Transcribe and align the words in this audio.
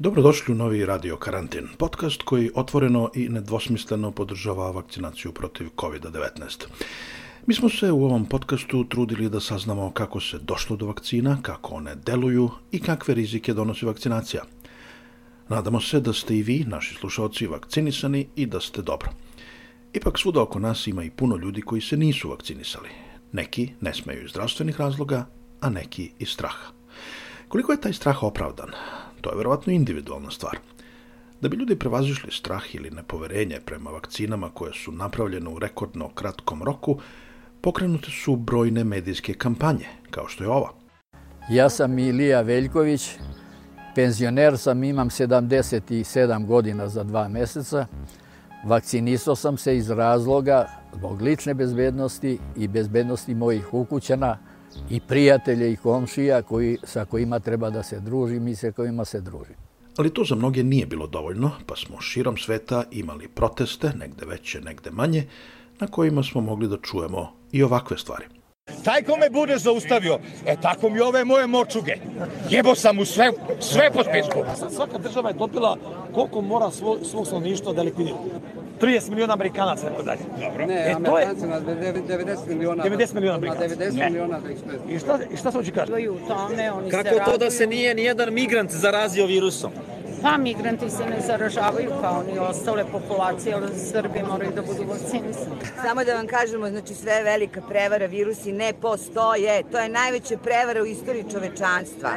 Dobrodošli 0.00 0.52
u 0.52 0.56
novi 0.56 0.86
Radio 0.86 1.16
Karantin, 1.16 1.68
podcast 1.78 2.22
koji 2.22 2.50
otvoreno 2.54 3.10
i 3.14 3.28
nedvosmisleno 3.28 4.10
podržava 4.10 4.70
vakcinaciju 4.70 5.32
protiv 5.32 5.68
COVID-19. 5.76 6.66
Mi 7.46 7.54
smo 7.54 7.68
se 7.68 7.90
u 7.92 8.04
ovom 8.04 8.26
podcastu 8.26 8.84
trudili 8.84 9.28
da 9.28 9.40
saznamo 9.40 9.90
kako 9.90 10.20
se 10.20 10.38
došlo 10.38 10.76
do 10.76 10.86
vakcina, 10.86 11.38
kako 11.42 11.74
one 11.74 11.94
deluju 11.94 12.50
i 12.72 12.80
kakve 12.80 13.14
rizike 13.14 13.54
donosi 13.54 13.86
vakcinacija. 13.86 14.42
Nadamo 15.48 15.80
se 15.80 16.00
da 16.00 16.12
ste 16.12 16.36
i 16.36 16.42
vi, 16.42 16.64
naši 16.68 16.94
slušalci, 16.94 17.46
vakcinisani 17.46 18.28
i 18.36 18.46
da 18.46 18.60
ste 18.60 18.82
dobro. 18.82 19.10
Ipak 19.92 20.18
svuda 20.18 20.42
oko 20.42 20.58
nas 20.58 20.86
ima 20.86 21.04
i 21.04 21.10
puno 21.10 21.36
ljudi 21.36 21.62
koji 21.62 21.80
se 21.80 21.96
nisu 21.96 22.30
vakcinisali. 22.30 22.88
Neki 23.32 23.70
ne 23.80 23.94
smeju 23.94 24.24
iz 24.24 24.30
zdravstvenih 24.30 24.80
razloga, 24.80 25.26
a 25.60 25.70
neki 25.70 26.12
iz 26.18 26.28
straha. 26.28 26.72
Koliko 27.48 27.72
je 27.72 27.80
taj 27.80 27.92
strah 27.92 28.22
opravdan? 28.22 28.70
To 29.20 29.30
je 29.30 29.36
verovatno 29.36 29.72
individualna 29.72 30.30
stvar. 30.30 30.58
Da 31.40 31.48
bi 31.48 31.56
ljudi 31.56 31.78
prevazišli 31.78 32.30
strah 32.32 32.74
ili 32.74 32.90
nepoverenje 32.90 33.60
prema 33.64 33.90
vakcinama 33.90 34.50
koje 34.50 34.72
su 34.72 34.92
napravljene 34.92 35.48
u 35.48 35.58
rekordno 35.58 36.08
kratkom 36.14 36.62
roku, 36.62 36.98
pokrenute 37.60 38.10
su 38.10 38.36
brojne 38.36 38.84
medijske 38.84 39.34
kampanje, 39.34 39.86
kao 40.10 40.28
što 40.28 40.44
je 40.44 40.50
ova. 40.50 40.72
Ja 41.50 41.68
sam 41.70 41.98
Ilija 41.98 42.40
Veljković, 42.40 43.10
penzioner 43.94 44.58
sam, 44.58 44.84
imam 44.84 45.10
77 45.10 46.46
godina 46.46 46.88
za 46.88 47.04
dva 47.04 47.28
meseca. 47.28 47.86
Vakcinisao 48.64 49.36
sam 49.36 49.56
se 49.56 49.76
iz 49.76 49.90
razloga 49.90 50.66
zbog 50.94 51.22
lične 51.22 51.54
bezbednosti 51.54 52.38
i 52.56 52.68
bezbednosti 52.68 53.34
mojih 53.34 53.74
ukućana 53.74 54.38
i 54.90 55.00
prijatelja 55.00 55.66
i 55.66 55.76
komšija 55.76 56.42
koji, 56.42 56.78
sa 56.84 57.04
kojima 57.04 57.40
treba 57.40 57.70
da 57.70 57.82
se 57.82 58.00
družim 58.00 58.48
i 58.48 58.56
sa 58.56 58.72
kojima 58.72 59.04
se 59.04 59.20
družim. 59.20 59.56
Ali 59.96 60.14
to 60.14 60.24
za 60.24 60.34
mnoge 60.34 60.62
nije 60.62 60.86
bilo 60.86 61.06
dovoljno, 61.06 61.50
pa 61.66 61.76
smo 61.76 62.00
širom 62.00 62.36
sveta 62.36 62.84
imali 62.90 63.28
proteste, 63.28 63.92
negde 63.96 64.26
veće, 64.26 64.60
negde 64.60 64.90
manje, 64.90 65.26
na 65.80 65.86
kojima 65.86 66.22
smo 66.22 66.40
mogli 66.40 66.68
da 66.68 66.76
čujemo 66.82 67.32
i 67.52 67.62
ovakve 67.62 67.98
stvari. 67.98 68.24
Taj 68.84 69.02
ko 69.02 69.16
me 69.16 69.30
bude 69.30 69.58
zaustavio, 69.58 70.18
e 70.46 70.56
tako 70.62 70.90
mi 70.90 71.00
ove 71.00 71.24
moje 71.24 71.46
močuge. 71.46 71.94
Jebo 72.50 72.74
sam 72.74 72.96
mu 72.96 73.04
sve, 73.04 73.32
sve 73.60 73.90
po 73.92 74.02
spisku. 74.04 74.70
Svaka 74.74 74.98
država 74.98 75.28
je 75.28 75.34
dobila 75.34 75.76
koliko 76.14 76.40
mora 76.40 76.70
svog, 76.70 76.98
svog 77.02 77.26
stanovništva 77.26 77.72
da 77.72 77.82
likvidira. 77.82 78.16
30 78.80 79.10
miliona 79.10 79.32
Amerikanaca 79.32 79.82
tako 79.82 80.02
dalje. 80.02 80.20
Dobro. 80.40 80.66
Ne, 80.66 80.74
E, 80.90 80.96
to 81.04 81.18
je- 81.18 81.26
na 81.26 81.60
90 81.60 82.46
miliona. 82.48 82.84
90 82.84 83.14
miliona 83.14 83.32
Na 83.32 83.38
Amerikanaca. 83.38 83.74
90 83.76 83.98
Ne. 83.98 84.10
miliona 84.10 84.38
da. 84.38 84.48
I 84.88 84.98
šta, 84.98 85.18
i 85.32 85.36
šta 85.36 85.50
se 85.52 85.58
hoće 85.58 85.70
kaži? 85.72 86.08
u 86.08 86.16
tome, 86.18 86.72
oni 86.72 86.90
Kako 86.90 87.30
to 87.30 87.38
da 87.38 87.50
se 87.50 87.66
nije 87.66 87.94
nijedan 87.94 88.34
migrant 88.34 88.70
zarazio 88.72 89.26
virusom? 89.26 89.70
Pa 90.22 90.36
migranti 90.36 90.90
se 90.90 91.06
ne 91.06 91.20
zaražavaju 91.26 91.90
kao 92.00 92.22
ni 92.22 92.38
ostale 92.38 92.84
populacije, 92.92 93.54
ali 93.54 93.78
Srbi 93.78 94.22
moraju 94.28 94.52
da 94.54 94.62
budu 94.62 94.84
vakcinisani. 94.88 95.56
Samo 95.82 96.04
da 96.04 96.14
vam 96.14 96.26
kažemo, 96.26 96.68
znači 96.68 96.94
sve 96.94 97.12
je 97.12 97.22
velika 97.22 97.60
prevara, 97.68 98.06
virusi 98.06 98.52
ne 98.52 98.72
postoje. 98.72 99.62
To 99.72 99.78
je 99.78 99.88
najveća 99.88 100.36
prevara 100.38 100.82
u 100.82 100.86
istoriji 100.86 101.24
čovečanstva. 101.32 102.10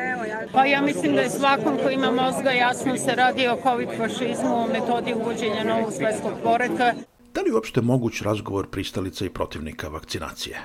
Pa 0.53 0.65
ja 0.65 0.81
mislim 0.81 1.15
da 1.15 1.21
je 1.21 1.29
svakom 1.29 1.77
ko 1.83 1.89
ima 1.89 2.11
mozga 2.11 2.51
jasno 2.51 2.97
se 2.97 3.15
radi 3.15 3.47
o 3.47 3.57
covid 3.63 3.89
fašizmu, 3.97 4.55
o 4.55 4.67
metodi 4.67 5.13
uvođenja 5.13 5.63
novog 5.63 5.93
svetskog 5.93 6.33
poredka. 6.43 6.93
Da 7.33 7.41
li 7.41 7.49
je 7.49 7.53
uopšte 7.53 7.81
moguć 7.81 8.21
razgovor 8.21 8.69
pristalica 8.69 9.25
i 9.25 9.29
protivnika 9.29 9.87
vakcinacije? 9.87 10.57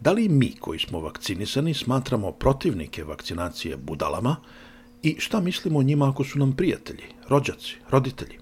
Da 0.00 0.12
li 0.12 0.28
mi 0.28 0.56
koji 0.60 0.78
smo 0.78 1.00
vakcinisani 1.00 1.74
smatramo 1.74 2.32
protivnike 2.32 3.04
vakcinacije 3.04 3.76
budalama 3.76 4.36
i 5.02 5.16
šta 5.18 5.40
mislimo 5.40 5.78
o 5.78 5.82
njima 5.82 6.08
ako 6.08 6.24
su 6.24 6.38
nam 6.38 6.52
prijatelji, 6.52 7.04
rođaci, 7.28 7.76
roditelji? 7.90 8.38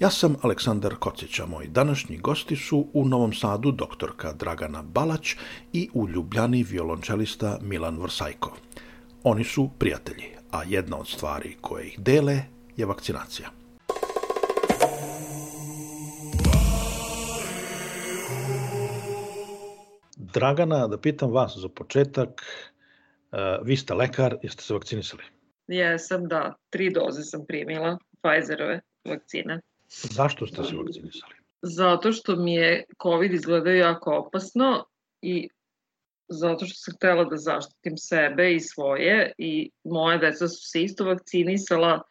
Ja 0.00 0.10
sam 0.10 0.36
Aleksandar 0.42 0.94
Kocić, 0.96 1.40
a 1.40 1.46
moji 1.46 1.68
današnji 1.68 2.18
gosti 2.18 2.56
su 2.56 2.86
u 2.92 3.04
Novom 3.04 3.32
Sadu 3.32 3.70
doktorka 3.70 4.32
Dragana 4.32 4.82
Balać 4.82 5.36
i 5.72 5.88
u 5.94 6.08
Ljubljani 6.08 6.62
violončelista 6.62 7.58
Milan 7.60 7.98
Vrsajkov. 7.98 8.52
Oni 9.22 9.44
su 9.44 9.70
prijatelji, 9.78 10.24
a 10.50 10.62
jedna 10.64 10.98
od 10.98 11.08
stvari 11.08 11.56
koje 11.60 11.86
ih 11.86 12.00
dele 12.00 12.42
je 12.76 12.86
vakcinacija. 12.86 13.48
Dragana, 20.16 20.86
da 20.86 20.98
pitam 20.98 21.30
vas 21.30 21.56
za 21.56 21.68
početak, 21.68 22.42
e, 23.32 23.58
vi 23.62 23.76
ste 23.76 23.94
lekar, 23.94 24.36
jeste 24.42 24.62
se 24.62 24.74
vakcinisali? 24.74 25.22
Jesam, 25.66 26.28
da. 26.28 26.54
Tri 26.70 26.90
doze 26.90 27.22
sam 27.22 27.46
primila 27.46 27.98
Pfizerove 28.22 28.80
vakcine. 29.04 29.60
Zašto 29.88 30.46
ste 30.46 30.64
se 30.64 30.76
vakcinisali? 30.76 31.34
Zato 31.62 32.12
što 32.12 32.36
mi 32.36 32.54
je 32.54 32.84
COVID 33.02 33.32
izgledao 33.32 33.72
jako 33.72 34.10
opasno 34.10 34.84
i 35.22 35.48
zato 36.28 36.66
što 36.66 36.74
sam 36.74 36.94
htela 36.96 37.24
da 37.24 37.36
zaštitim 37.36 37.96
sebe 37.96 38.54
i 38.54 38.60
svoje 38.60 39.32
i 39.38 39.70
moje 39.84 40.18
deca 40.18 40.48
su 40.48 40.68
se 40.68 40.82
isto 40.82 41.04
vakcinisala, 41.04 42.02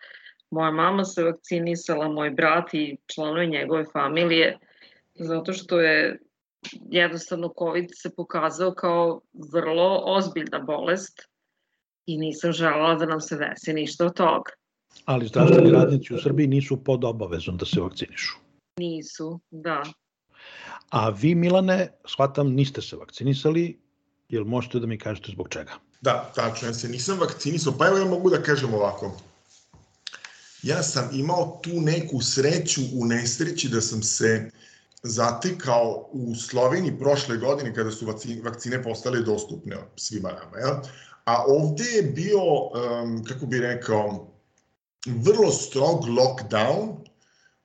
moja 0.49 0.71
mama 0.71 1.05
se 1.05 1.23
vakcinisala, 1.23 2.09
moj 2.09 2.29
brat 2.29 2.73
i 2.73 2.97
članovi 3.13 3.47
njegove 3.47 3.85
familije, 3.93 4.57
zato 5.15 5.53
što 5.53 5.79
je 5.79 6.19
jednostavno 6.91 7.53
COVID 7.59 7.89
se 7.93 8.15
pokazao 8.15 8.73
kao 8.73 9.21
vrlo 9.53 10.01
ozbiljna 10.05 10.59
bolest 10.59 11.30
i 12.13 12.17
nisam 12.17 12.51
želela 12.51 12.95
da 12.95 13.05
nam 13.05 13.21
se 13.21 13.37
desi 13.37 13.73
ništa 13.73 14.05
od 14.05 14.13
toga. 14.13 14.51
Ali 15.05 15.27
zdravstveni 15.27 15.71
radnici 15.71 16.13
u 16.13 16.17
Srbiji 16.17 16.47
nisu 16.47 16.83
pod 16.83 17.03
obavezom 17.03 17.57
da 17.57 17.65
se 17.65 17.81
vakcinišu. 17.81 18.37
Nisu, 18.79 19.39
da. 19.51 19.83
A 20.89 21.09
vi, 21.09 21.35
Milane, 21.35 21.87
shvatam, 22.05 22.53
niste 22.53 22.81
se 22.81 22.95
vakcinisali, 22.95 23.79
jel 24.29 24.43
možete 24.43 24.79
da 24.79 24.87
mi 24.87 24.97
kažete 24.97 25.31
zbog 25.31 25.49
čega? 25.49 25.71
Da, 26.01 26.31
tačno, 26.35 26.67
ja 26.67 26.73
se 26.73 26.89
nisam 26.89 27.19
vakcinisao, 27.19 27.73
pa 27.77 27.87
evo 27.87 27.97
ja 27.97 28.05
mogu 28.05 28.29
da 28.29 28.41
kažem 28.43 28.73
ovako. 28.73 29.17
Ja 30.63 30.83
sam 30.83 31.09
imao 31.13 31.59
tu 31.63 31.81
neku 31.81 32.21
sreću 32.21 32.81
u 32.93 33.05
nesreći 33.05 33.69
da 33.69 33.81
sam 33.81 34.03
se 34.03 34.51
zatekao 35.03 36.09
u 36.11 36.35
Sloveniji 36.35 36.99
prošle 36.99 37.37
godine 37.37 37.73
kada 37.75 37.91
su 37.91 38.05
vakcine, 38.05 38.41
vakcine 38.41 38.83
postale 38.83 39.21
dostupne 39.21 39.77
svima 39.95 40.29
nama. 40.29 40.57
Ja? 40.57 40.81
A 41.25 41.43
ovde 41.47 41.83
je 41.83 42.03
bio, 42.03 42.43
um, 42.43 43.23
kako 43.23 43.45
bi 43.45 43.59
rekao, 43.59 44.27
vrlo 45.05 45.51
strog 45.51 46.05
lockdown. 46.07 46.89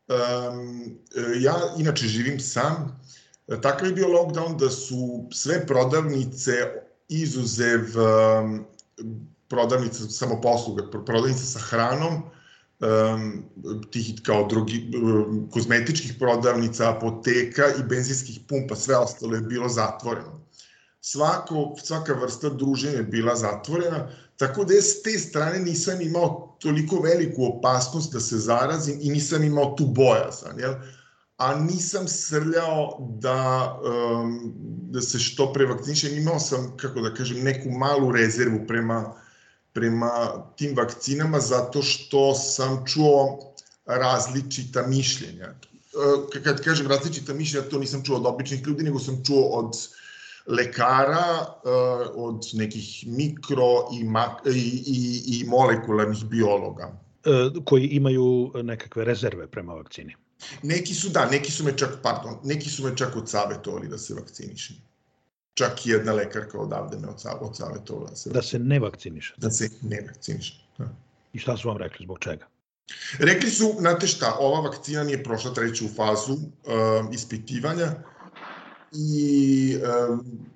Um, 0.08 0.99
ja 1.41 1.55
inače 1.79 2.06
živim 2.06 2.41
sam. 2.41 3.00
Takav 3.62 3.88
je 3.88 3.94
bio 3.94 4.08
lockdown 4.08 4.58
da 4.58 4.70
su 4.70 5.25
sve 5.32 5.67
prodavnice 5.67 6.53
izuzev 7.08 7.81
um, 7.81 8.64
prodavnica 9.49 10.09
samoposluga, 10.11 10.91
prodavnica 10.91 11.44
sa 11.44 11.59
hranom, 11.59 12.23
um, 12.81 13.44
tih 13.91 14.12
kao 14.23 14.47
drugi, 14.47 14.91
um, 15.02 15.49
kozmetičkih 15.52 16.14
prodavnica, 16.19 16.91
apoteka 16.91 17.62
i 17.79 17.82
benzinskih 17.82 18.41
pumpa, 18.49 18.76
sve 18.76 18.97
ostalo 18.97 19.35
je 19.35 19.41
bilo 19.41 19.69
zatvoreno. 19.69 20.45
Svako, 21.06 21.76
svaka 21.85 22.12
vrsta 22.12 22.49
druženja 22.49 22.97
je 22.97 23.03
bila 23.03 23.37
zatvorena, 23.37 24.08
Tako 24.37 24.64
da 24.64 24.75
ja 24.75 24.82
s 24.82 25.03
te 25.03 25.19
strane 25.19 25.58
nisam 25.58 26.00
imao 26.00 26.56
toliko 26.61 27.00
veliku 27.00 27.44
opasnost 27.44 28.12
da 28.12 28.20
se 28.20 28.38
zarazim 28.38 28.99
i 29.00 29.11
nisam 29.11 29.44
imao 29.44 29.75
tu 29.79 29.87
bojazan, 29.87 30.58
jel? 30.58 30.75
a 31.37 31.55
nisam 31.55 32.08
srljao 32.08 32.99
da, 33.20 33.73
um, 33.85 34.53
da 34.91 35.00
se 35.00 35.19
što 35.19 35.53
pre 35.53 35.67
vakcinišem. 35.67 36.19
Imao 36.19 36.41
sam, 36.41 36.76
kako 36.76 37.00
da 37.00 37.14
kažem, 37.14 37.43
neku 37.44 37.70
malu 37.70 38.12
rezervu 38.12 38.61
prema, 38.69 39.14
prema 39.73 40.11
tim 40.56 40.76
vakcinama 40.76 41.41
zato 41.41 41.82
što 41.82 42.35
sam 42.35 42.85
čuo 42.87 43.38
različita 43.87 44.87
mišljenja. 44.87 45.44
E, 45.44 46.41
kad 46.43 46.64
kažem 46.64 46.87
različita 46.87 47.35
mišljenja, 47.35 47.69
to 47.69 47.79
nisam 47.79 48.05
čuo 48.05 48.17
od 48.17 48.26
običnih 48.26 48.67
ljudi, 48.67 48.85
nego 48.85 48.99
sam 48.99 49.25
čuo 49.25 49.49
od 49.49 49.76
lekara, 50.46 51.46
e, 51.64 51.70
od 52.14 52.48
nekih 52.52 53.04
mikro 53.06 53.88
i, 53.93 54.04
i, 54.46 54.82
i, 54.87 55.40
i 55.40 55.44
molekularnih 55.46 56.25
biologa. 56.25 56.93
E, 57.25 57.31
koji 57.64 57.87
imaju 57.87 58.52
nekakve 58.62 59.04
rezerve 59.04 59.46
prema 59.46 59.75
vakcini. 59.75 60.14
Neki 60.62 60.94
su, 60.94 61.08
da, 61.08 61.26
neki 61.31 61.52
su 61.52 61.64
me 61.64 61.76
čak, 61.78 61.98
pardon, 62.02 62.38
neki 62.44 62.70
su 62.70 62.84
me 62.84 62.96
čak 62.96 63.16
odsavetovali 63.16 63.88
da 63.88 63.98
se 63.98 64.14
vakcinišem. 64.14 64.76
Čak 65.54 65.87
i 65.87 65.90
jedna 65.90 66.12
lekarka 66.12 66.58
odavde 66.60 66.99
me 66.99 67.08
odsavetovala 67.40 68.10
da 68.10 68.16
se 68.16 68.31
Da 68.31 68.42
se 68.42 68.58
ne 68.58 68.78
vakciniše. 68.78 69.34
Da 69.37 69.50
se 69.50 69.70
ne 69.82 70.00
vakciniše. 70.06 70.66
Da. 70.78 70.88
I 71.32 71.38
šta 71.38 71.56
su 71.56 71.69
vam 71.69 71.76
rekli, 71.76 72.04
zbog 72.04 72.19
čega? 72.19 72.46
Rekli 73.19 73.50
su, 73.50 73.75
znate 73.78 74.06
šta, 74.06 74.37
ova 74.38 74.60
vakcina 74.69 75.04
nije 75.04 75.25
prošla 75.25 75.54
treću 75.54 75.88
fazu 75.96 76.32
uh, 76.32 76.40
ispitivanja 77.12 77.92
i 78.93 79.77
um, 80.11 80.47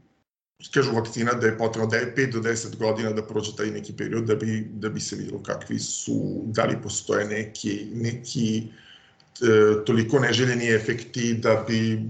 kažu 0.75 0.93
vakcina 0.95 1.33
da 1.33 1.47
je 1.47 1.59
potrebno 1.59 1.91
5 1.91 2.33
do 2.33 2.39
10 2.39 2.77
godina 2.77 3.13
da 3.13 3.23
prođe 3.27 3.57
taj 3.57 3.71
neki 3.71 3.93
period 3.97 4.25
da 4.25 4.35
bi, 4.35 4.69
da 4.73 4.89
bi 4.89 5.01
se 5.01 5.17
videlo 5.17 5.43
kakvi 5.43 5.79
su, 5.79 6.43
da 6.47 6.65
li 6.65 6.77
postoje 6.83 7.27
neki, 7.27 7.87
neki 7.95 8.63
e, 9.43 9.85
toliko 9.85 10.19
neželjeni 10.19 10.69
efekti 10.69 11.35
da 11.35 11.65
bi 11.69 12.03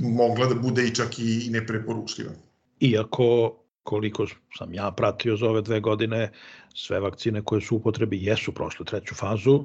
mogla 0.00 0.46
da 0.46 0.54
bude 0.54 0.84
i 0.84 0.94
čak 0.94 1.18
i 1.18 1.48
nepreporučljiva. 1.50 2.32
Iako, 2.80 3.58
koliko 3.82 4.26
sam 4.58 4.74
ja 4.74 4.90
pratio 4.96 5.36
za 5.36 5.46
ove 5.46 5.62
dve 5.62 5.80
godine, 5.80 6.32
sve 6.74 7.00
vakcine 7.00 7.42
koje 7.44 7.60
su 7.60 7.74
u 7.74 7.78
upotrebi 7.78 8.24
jesu 8.24 8.52
prošle 8.52 8.86
treću 8.86 9.14
fazu, 9.14 9.64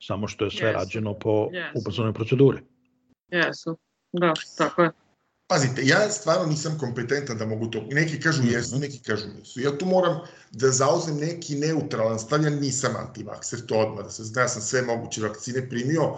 samo 0.00 0.28
što 0.28 0.44
je 0.44 0.50
sve 0.50 0.68
Jesu. 0.68 0.78
rađeno 0.78 1.18
po 1.18 1.48
Jesu. 1.52 1.78
ubrzanoj 1.78 2.12
proceduri. 2.12 2.58
Jesu, 3.28 3.78
da, 4.12 4.32
tako 4.56 4.82
je. 4.82 4.90
Pazite, 5.52 5.82
ja 5.84 6.10
stvarno 6.10 6.46
nisam 6.46 6.78
kompetentan 6.78 7.38
da 7.38 7.46
mogu 7.46 7.66
to. 7.66 7.82
Neki 7.90 8.20
kažu 8.20 8.42
jesu, 8.42 8.78
neki 8.78 8.98
kažu 8.98 9.26
nisu. 9.38 9.60
Ja 9.60 9.78
tu 9.78 9.86
moram 9.86 10.20
da 10.52 10.70
zauzem 10.70 11.16
neki 11.16 11.54
neutralan 11.54 12.18
stav, 12.18 12.44
ja 12.44 12.50
nisam 12.50 12.96
antivakser, 12.96 13.66
to 13.66 13.74
odmah 13.74 14.04
da 14.04 14.10
se 14.10 14.24
zna, 14.24 14.42
ja 14.42 14.48
sam 14.48 14.62
sve 14.62 14.82
moguće 14.82 15.22
vakcine 15.22 15.68
primio, 15.68 16.14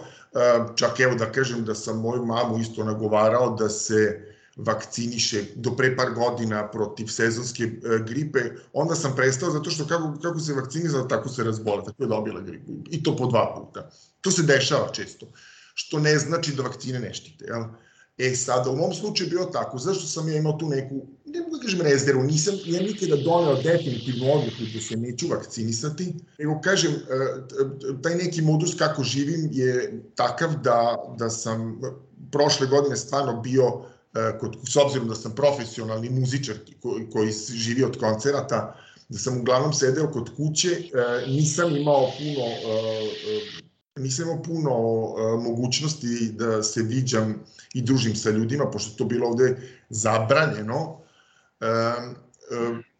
čak 0.75 0.99
evo 0.99 1.15
da 1.15 1.31
kažem 1.31 1.65
da 1.65 1.75
sam 1.75 1.99
moju 2.01 2.25
mamu 2.25 2.59
isto 2.59 2.83
nagovarao 2.83 3.55
da 3.55 3.69
se 3.69 4.21
vakciniše 4.55 5.43
do 5.55 5.75
pre 5.75 5.95
par 5.95 6.13
godina 6.13 6.71
protiv 6.71 7.07
sezonske 7.07 7.63
e, 7.63 7.99
gripe, 8.07 8.39
onda 8.73 8.95
sam 8.95 9.15
prestao 9.15 9.51
zato 9.51 9.69
što 9.69 9.87
kako, 9.87 10.13
kako 10.21 10.39
se 10.39 10.53
vakcinizala, 10.53 11.07
tako 11.07 11.29
se 11.29 11.43
razbola, 11.43 11.83
tako 11.83 12.03
je 12.03 12.07
dobila 12.07 12.41
gripu. 12.41 12.71
I 12.89 13.03
to 13.03 13.15
po 13.15 13.25
dva 13.25 13.53
puta. 13.55 13.89
To 14.21 14.31
se 14.31 14.43
dešava 14.43 14.91
često. 14.93 15.27
Što 15.73 15.99
ne 15.99 16.17
znači 16.17 16.53
da 16.55 16.63
vakcine 16.63 16.99
ne 16.99 17.13
štite. 17.13 17.45
Jel? 17.45 17.63
E 18.17 18.35
sada, 18.35 18.69
u 18.69 18.75
mom 18.75 18.93
slučaju 18.93 19.27
je 19.27 19.29
bilo 19.29 19.45
tako, 19.45 19.77
zašto 19.77 20.07
sam 20.07 20.29
ja 20.29 20.37
imao 20.37 20.53
tu 20.53 20.69
neku, 20.69 21.07
ne 21.25 21.41
mogu 21.41 21.57
da 21.57 21.61
kažem 21.61 21.81
rezervu, 21.81 22.23
nisam 22.23 22.53
ja 22.65 22.81
nikada 22.81 23.15
doneo 23.15 23.61
definitivnu 23.61 24.33
odluku 24.33 24.63
da 24.73 24.81
se 24.81 24.97
neću 24.97 25.27
vakcinisati, 25.27 26.13
nego 26.39 26.61
kažem, 26.61 26.91
e, 26.91 28.01
taj 28.03 28.15
neki 28.15 28.41
modus 28.41 28.75
kako 28.75 29.03
živim 29.03 29.49
je 29.51 30.03
takav 30.15 30.55
da, 30.63 30.97
da 31.17 31.29
sam 31.29 31.81
prošle 32.31 32.67
godine 32.67 32.95
stvarno 32.97 33.41
bio 33.41 33.63
e, 33.63 34.37
kod, 34.39 34.57
s 34.69 34.75
obzirom 34.75 35.07
da 35.07 35.15
sam 35.15 35.35
profesionalni 35.35 36.09
muzičar 36.09 36.55
koji, 36.81 37.09
koji 37.09 37.31
živi 37.53 37.83
od 37.83 37.99
koncerata, 37.99 38.75
da 39.09 39.19
sam 39.19 39.39
uglavnom 39.39 39.73
sedeo 39.73 40.11
kod 40.11 40.29
kuće, 40.37 40.69
e, 40.69 41.27
nisam 41.27 41.75
imao 41.75 42.11
puno 42.17 42.45
nisam 43.95 44.25
imao 44.25 44.43
puno 44.43 44.71
mogućnosti 45.41 46.31
da 46.31 46.63
se 46.63 46.81
viđam 46.81 47.43
i 47.73 47.81
družim 47.81 48.15
sa 48.15 48.29
ljudima, 48.29 48.71
pošto 48.71 48.97
to 48.97 49.05
bilo 49.05 49.27
ovde 49.27 49.57
zabranjeno. 49.89 51.01
E, 51.61 51.67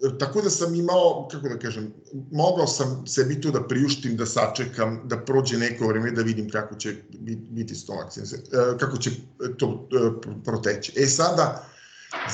e, 0.08 0.18
tako 0.20 0.42
da 0.42 0.50
sam 0.50 0.76
imao, 0.76 1.28
kako 1.32 1.50
da 1.50 1.60
kažem, 1.60 1.94
mogao 2.32 2.68
sam 2.68 3.08
sebi 3.08 3.42
to 3.42 3.52
da 3.52 3.68
priuštim, 3.68 4.18
da 4.18 4.26
sačekam, 4.26 5.02
da 5.06 5.18
prođe 5.18 5.58
neko 5.58 5.88
vreme, 5.88 6.12
da 6.12 6.22
vidim 6.22 6.50
kako 6.50 6.76
će 6.76 6.96
biti 7.50 7.76
s 7.76 7.86
tom 7.86 7.98
akcijom, 7.98 8.26
e, 8.34 8.78
kako 8.80 8.98
će 8.98 9.12
to 9.58 9.88
e, 9.92 10.32
proteći. 10.44 10.94
E 10.96 11.08
sada, 11.08 11.66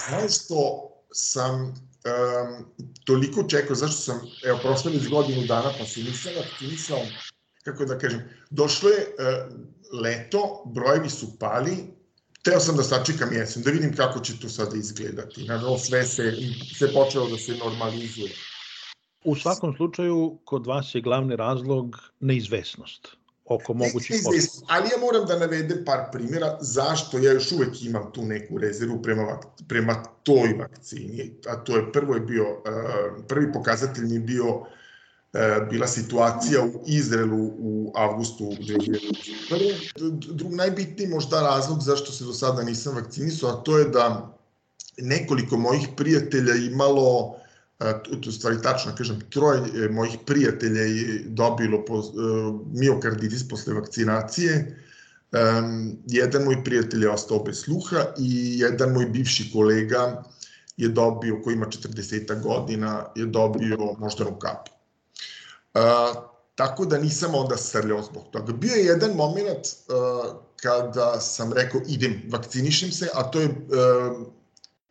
zašto 0.09 0.87
sam 1.13 1.61
um, 1.61 2.65
toliko 3.05 3.43
čekao, 3.43 3.75
zašto 3.75 3.97
sam, 3.97 4.19
evo, 4.45 4.59
prošlo 4.61 4.91
već 4.91 5.09
godinu 5.09 5.47
dana, 5.47 5.71
pa 5.79 5.85
se 5.85 5.99
nisam 5.99 6.31
vakcinisao, 6.37 6.99
kako 7.63 7.85
da 7.85 7.97
kažem, 7.97 8.21
došlo 8.49 8.89
je 8.89 8.97
uh, 8.97 10.01
leto, 10.01 10.63
brojevi 10.65 11.09
su 11.09 11.39
pali, 11.39 11.77
teo 12.43 12.59
sam 12.59 12.77
da 12.77 12.83
sačekam 12.83 13.33
jesen, 13.33 13.63
da 13.63 13.71
vidim 13.71 13.95
kako 13.95 14.19
će 14.19 14.39
to 14.39 14.49
sada 14.49 14.77
izgledati. 14.77 15.43
Naravno, 15.43 15.77
sve 15.77 16.03
se, 16.03 16.33
sve 16.77 16.93
počelo 16.93 17.29
da 17.29 17.37
se 17.37 17.55
normalizuje. 17.55 18.31
U 19.23 19.35
svakom 19.35 19.75
slučaju, 19.77 20.39
kod 20.45 20.67
vas 20.67 20.95
je 20.95 21.01
glavni 21.01 21.35
razlog 21.35 21.97
neizvesnost 22.19 23.07
oko 23.45 23.73
mogućih 23.73 24.15
posljednika. 24.23 24.65
Ali 24.67 24.89
ja 24.89 24.97
moram 24.99 25.25
da 25.25 25.39
navedem 25.39 25.85
par 25.85 25.99
primjera 26.11 26.57
zašto 26.61 27.17
ja 27.17 27.31
još 27.31 27.51
uvek 27.51 27.83
imam 27.83 28.11
tu 28.13 28.25
neku 28.25 28.57
rezervu 28.57 29.01
prema, 29.01 29.39
prema 29.67 30.03
toj 30.23 30.53
vakcini. 30.59 31.33
A 31.47 31.63
to 31.63 31.77
je 31.77 31.91
prvo 31.91 32.13
je 32.13 32.19
bio, 32.19 32.51
uh, 32.51 33.25
prvi 33.27 33.53
pokazatelj 33.53 34.05
mi 34.05 34.13
je 34.13 34.19
bio 34.19 34.65
bila 35.69 35.87
situacija 35.87 36.63
u 36.63 36.83
Izraelu 36.87 37.45
u 37.59 37.93
avgustu 37.95 38.43
2021. 38.43 40.33
Drug 40.33 40.53
najbitniji 40.53 41.07
možda 41.07 41.41
razlog 41.41 41.81
zašto 41.81 42.11
se 42.11 42.25
do 42.25 42.33
sada 42.33 42.63
nisam 42.63 42.95
vakcinisao, 42.95 43.49
a 43.49 43.63
to 43.63 43.77
je 43.77 43.85
da 43.85 44.37
nekoliko 44.97 45.57
mojih 45.57 45.87
prijatelja 45.97 46.55
imalo, 46.55 47.35
to 48.03 48.29
je 48.29 48.31
stvari 48.31 48.57
tačno, 48.63 48.95
kažem, 48.97 49.21
troje 49.29 49.89
mojih 49.89 50.17
prijatelja 50.25 50.81
je 50.81 51.23
dobilo 51.25 51.83
miokarditis 52.73 53.47
posle 53.47 53.73
vakcinacije, 53.73 54.77
Um, 55.31 55.97
jedan 56.07 56.43
moj 56.43 56.63
prijatelj 56.63 57.03
je 57.03 57.09
ostao 57.09 57.43
bez 57.43 57.61
sluha 57.63 58.05
i 58.19 58.59
jedan 58.59 58.93
moj 58.93 59.05
bivši 59.05 59.51
kolega 59.53 60.23
je 60.77 60.89
dobio, 60.89 61.41
koji 61.43 61.53
ima 61.53 61.65
40 61.65 62.41
godina, 62.41 63.05
je 63.15 63.25
dobio 63.25 63.77
moždanu 64.00 64.39
kapu. 64.39 64.71
Uh, 65.73 66.31
tako 66.55 66.85
da 66.85 66.97
nisam 66.97 67.35
onda 67.35 67.57
srljao 67.57 68.03
zbog 68.03 68.23
toga. 68.31 68.53
Bio 68.53 68.73
je 68.73 68.85
jedan 68.85 69.11
moment 69.15 69.65
uh, 69.65 70.35
kada 70.55 71.19
sam 71.19 71.53
rekao 71.53 71.81
idem, 71.87 72.21
vakcinišem 72.29 72.91
se, 72.91 73.09
a 73.13 73.23
to 73.31 73.39
je 73.39 73.47
uh, 73.47 74.27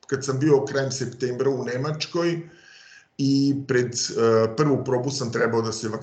kad 0.06 0.24
sam 0.24 0.38
bio 0.38 0.64
krajem 0.64 0.92
septembra 0.92 1.50
u 1.50 1.64
Nemačkoj 1.64 2.40
i 3.18 3.54
pred 3.68 3.86
uh, 3.86 4.56
prvu 4.56 4.84
probu 4.84 5.10
sam 5.10 5.32
trebao 5.32 5.62
da 5.62 5.72
se, 5.72 5.88
uh, 5.88 5.94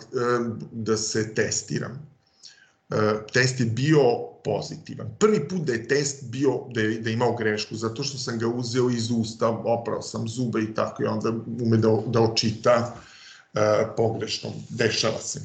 da 0.72 0.98
se 0.98 1.34
testiram. 1.34 2.08
Uh, 2.90 2.98
test 3.34 3.60
je 3.60 3.66
bio 3.66 4.02
pozitivan. 4.44 5.16
Prvi 5.20 5.48
put 5.48 5.62
da 5.62 5.74
je 5.74 5.88
test 5.88 6.24
bio, 6.24 6.60
da 6.74 6.82
je, 6.82 7.00
da 7.00 7.10
je 7.10 7.14
imao 7.14 7.36
grešku, 7.36 7.76
zato 7.76 8.04
što 8.04 8.18
sam 8.18 8.40
ga 8.40 8.48
uzeo 8.48 8.90
iz 8.90 9.12
usta, 9.12 9.50
oprao 9.50 10.02
sam 10.02 10.28
zube 10.28 10.62
i 10.62 10.74
tako 10.74 11.04
i 11.04 11.06
onda 11.06 11.34
ume 11.62 11.78
da, 11.78 11.98
da 12.06 12.22
očita 12.22 12.94
uh, 12.96 13.17
pogrešno. 13.98 14.54
Dešava 14.70 15.20
se. 15.20 15.42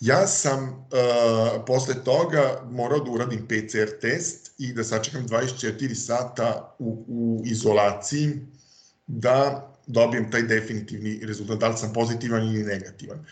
Ja 0.00 0.26
sam 0.26 0.68
uh, 0.68 1.64
posle 1.66 1.94
toga 2.04 2.62
morao 2.70 2.98
da 3.00 3.10
uradim 3.10 3.46
PCR 3.46 4.00
test 4.00 4.52
i 4.58 4.72
da 4.72 4.84
sačekam 4.84 5.28
24 5.28 5.94
sata 5.94 6.76
u, 6.78 7.04
u 7.08 7.42
izolaciji 7.44 8.30
da 9.06 9.70
dobijem 9.86 10.30
taj 10.30 10.42
definitivni 10.42 11.20
rezultat, 11.22 11.58
da 11.58 11.68
li 11.68 11.76
sam 11.76 11.92
pozitivan 11.92 12.42
ili 12.42 12.62
negativan. 12.64 13.26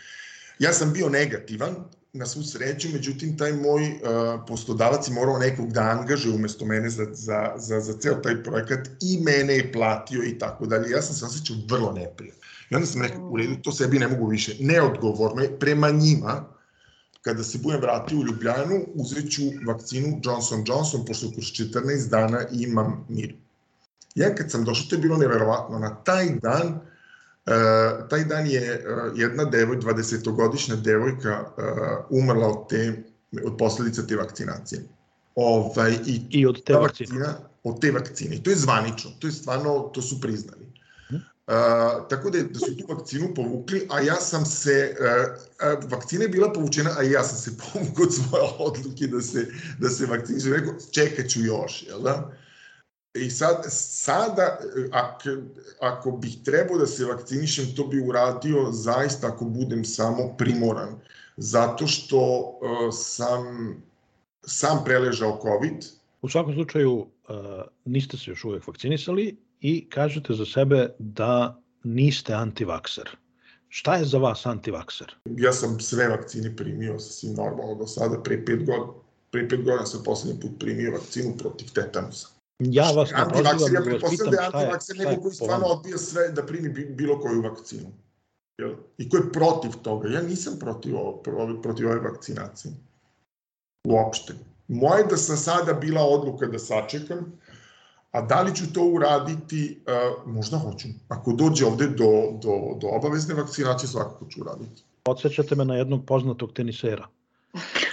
Ja 0.59 0.73
sam 0.73 0.93
bio 0.93 1.09
negativan, 1.09 1.75
na 2.13 2.25
svu 2.25 2.43
sreću, 2.43 2.89
međutim, 2.93 3.37
taj 3.37 3.53
moj 3.53 3.89
uh, 3.89 3.99
poslodavac 4.47 5.07
je 5.07 5.13
morao 5.13 5.37
nekog 5.37 5.71
da 5.73 5.81
angaže 5.81 6.29
umesto 6.29 6.65
mene 6.65 6.89
za, 6.89 7.05
za, 7.11 7.53
za, 7.57 7.79
za 7.79 7.93
ceo 7.99 8.15
taj 8.15 8.43
projekat 8.43 8.87
i 9.01 9.19
mene 9.23 9.53
je 9.53 9.71
platio 9.71 10.23
i 10.23 10.37
tako 10.37 10.65
dalje. 10.65 10.89
Ja 10.89 11.01
sam 11.01 11.15
se 11.15 11.25
osjećao 11.25 11.55
vrlo 11.69 11.91
neprijatno. 11.91 12.42
I 12.69 12.75
onda 12.75 12.87
sam 12.87 13.01
rekao, 13.01 13.29
u 13.29 13.37
redu, 13.37 13.55
to 13.63 13.71
sebi 13.71 13.99
ne 13.99 14.07
mogu 14.07 14.27
više. 14.27 14.55
Neodgovorno 14.59 15.41
je 15.41 15.59
prema 15.59 15.91
njima, 15.91 16.45
kada 17.21 17.43
se 17.43 17.57
budem 17.57 17.81
vratio 17.81 18.19
u 18.19 18.23
Ljubljanu, 18.23 18.85
uzet 18.93 19.31
ću 19.31 19.41
vakcinu 19.67 20.19
Johnson 20.23 20.63
Johnson, 20.67 21.05
pošto 21.05 21.31
kroz 21.31 21.45
14 21.45 22.09
dana 22.09 22.39
imam 22.51 23.05
mir. 23.09 23.35
Ja 24.15 24.35
kad 24.35 24.51
sam 24.51 24.65
došao, 24.65 24.89
to 24.89 24.95
je 24.95 25.01
bilo 25.01 25.17
neverovatno, 25.17 25.79
na 25.79 25.95
taj 25.95 26.29
dan 26.41 26.79
taj 28.09 28.23
dan 28.25 28.47
je 28.47 28.61
e, 28.61 28.81
jedna 29.15 29.45
devoj, 29.45 29.77
20-godišnja 29.77 30.75
devojka 30.75 31.29
e, 31.29 31.61
umrla 32.09 32.47
od 32.47 32.69
te 32.69 33.03
od 33.45 33.57
posledica 33.57 34.07
te 34.07 34.15
vakcinacije. 34.15 34.81
Ovaj, 35.35 35.97
i, 36.05 36.21
I 36.29 36.45
od 36.45 36.63
te 36.63 36.73
vakcine. 36.73 37.19
vakcina, 37.19 37.49
od 37.63 37.81
te 37.81 37.91
vakcine. 37.91 38.35
I 38.35 38.43
to 38.43 38.49
je 38.49 38.55
zvanično, 38.55 39.11
to 39.19 39.27
je 39.27 39.31
stvarno, 39.31 39.79
to 39.79 40.01
su 40.01 40.21
priznali. 40.21 40.72
Tako 42.09 42.29
da, 42.29 42.43
da 42.43 42.59
su 42.59 42.77
tu 42.77 42.85
vakcinu 42.93 43.33
povukli, 43.35 43.87
a 43.89 44.01
ja 44.01 44.15
sam 44.15 44.45
se, 44.45 44.95
uh, 44.99 45.91
vakcina 45.91 46.23
je 46.23 46.29
bila 46.29 46.53
povučena, 46.53 46.91
a 46.97 47.03
ja 47.03 47.23
sam 47.23 47.37
se 47.37 47.57
povukao 47.63 48.05
od 48.05 48.13
svoje 48.13 48.43
odluke 48.59 49.07
da 49.07 49.21
se, 49.21 49.47
da 49.79 49.89
se 49.89 50.05
vakcinišem. 50.05 50.53
Rekao, 50.53 50.73
čekat 50.91 51.27
ću 51.29 51.39
još, 51.39 51.83
jel 51.87 52.01
da? 52.01 52.31
I 53.13 53.29
sad, 53.29 53.65
sada, 53.69 54.59
ako, 54.91 55.29
ako 55.79 56.11
bih 56.11 56.37
trebao 56.45 56.77
da 56.77 56.87
se 56.87 57.05
vakcinišem, 57.05 57.75
to 57.75 57.87
bi 57.87 58.01
uradio 58.01 58.71
zaista 58.71 59.27
ako 59.27 59.45
budem 59.45 59.85
samo 59.85 60.35
primoran. 60.37 60.99
Zato 61.37 61.87
što 61.87 62.19
uh, 62.19 62.93
sam 62.93 63.43
sam 64.45 64.83
preležao 64.85 65.39
COVID. 65.41 65.85
U 66.21 66.29
svakom 66.29 66.53
slučaju, 66.53 66.93
uh, 66.93 67.07
niste 67.85 68.17
se 68.17 68.31
još 68.31 68.43
uvek 68.43 68.67
vakcinisali 68.67 69.37
i 69.63 69.89
kažete 69.89 70.33
za 70.33 70.45
sebe 70.45 70.89
da 70.99 71.61
niste 71.83 72.33
antivakser. 72.33 73.09
Šta 73.69 73.95
je 73.95 74.05
za 74.05 74.17
vas 74.17 74.45
antivakser? 74.45 75.15
Ja 75.25 75.53
sam 75.53 75.79
sve 75.79 76.07
vakcine 76.07 76.55
primio 76.55 76.99
sasvim 76.99 77.33
normalno 77.33 77.75
do 77.75 77.87
sada, 77.87 78.19
pre 78.23 78.45
pet 78.45 78.65
godina. 78.65 78.87
Pre 79.31 79.47
pet 79.49 79.63
godina 79.63 79.85
sam 79.85 80.03
poslednji 80.03 80.41
put 80.41 80.51
primio 80.59 80.91
vakcinu 80.91 81.37
protiv 81.37 81.71
tetanusa. 81.73 82.27
Ja 82.59 82.91
vas 82.91 83.11
ne 83.11 83.25
prozivam, 83.29 83.73
ja 83.73 83.81
pretpostavljam 83.81 84.31
da 84.31 84.41
je 84.41 84.47
antivakser 84.53 84.97
neko 84.97 85.21
koji 85.21 85.33
stvarno 85.33 85.65
odbija 85.65 85.97
sve 85.97 86.29
da 86.29 86.45
primi 86.45 86.69
bilo 86.69 87.19
koju 87.19 87.41
vakcinu. 87.41 87.91
Jel? 88.57 88.75
I 88.97 89.09
ko 89.09 89.17
je 89.17 89.31
protiv 89.31 89.71
toga. 89.81 90.09
Ja 90.09 90.21
nisam 90.21 90.59
protiv, 90.59 90.97
ovo, 90.97 91.21
protiv 91.61 91.87
ove 91.87 91.99
vakcinacije. 91.99 92.73
Uopšte. 93.87 94.33
Moje 94.67 95.03
da 95.03 95.17
sam 95.17 95.37
sada 95.37 95.73
bila 95.73 96.01
odluka 96.01 96.45
da 96.45 96.59
sačekam, 96.59 97.39
a 98.13 98.21
da 98.21 98.41
li 98.41 98.55
ću 98.55 98.73
to 98.73 98.83
uraditi, 98.83 99.83
uh, 99.87 100.33
možda 100.33 100.57
hoću. 100.57 100.87
Ako 101.07 101.33
dođe 101.33 101.65
ovde 101.65 101.87
do, 101.87 102.11
do, 102.41 102.77
do 102.81 102.87
obavezne 102.87 103.33
vakcinacije, 103.33 103.89
svakako 103.89 104.25
ću 104.29 104.41
uraditi. 104.41 104.83
Podsećate 105.03 105.55
me 105.55 105.65
na 105.65 105.75
jednog 105.75 106.05
poznatog 106.05 106.53
tenisera. 106.53 107.07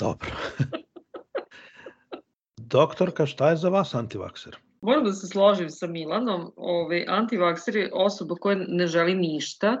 Dobro. 0.00 0.30
Doktorka, 2.76 3.26
šta 3.26 3.50
je 3.50 3.56
za 3.56 3.68
vas 3.68 3.94
antivakser? 3.94 4.56
Moram 4.80 5.04
da 5.04 5.12
se 5.12 5.26
složim 5.26 5.70
sa 5.70 5.86
Milanom. 5.86 6.52
Ovaj, 6.56 7.04
antivakser 7.08 7.76
je 7.76 7.90
osoba 7.94 8.34
koja 8.34 8.56
ne 8.68 8.86
želi 8.86 9.14
ništa 9.14 9.76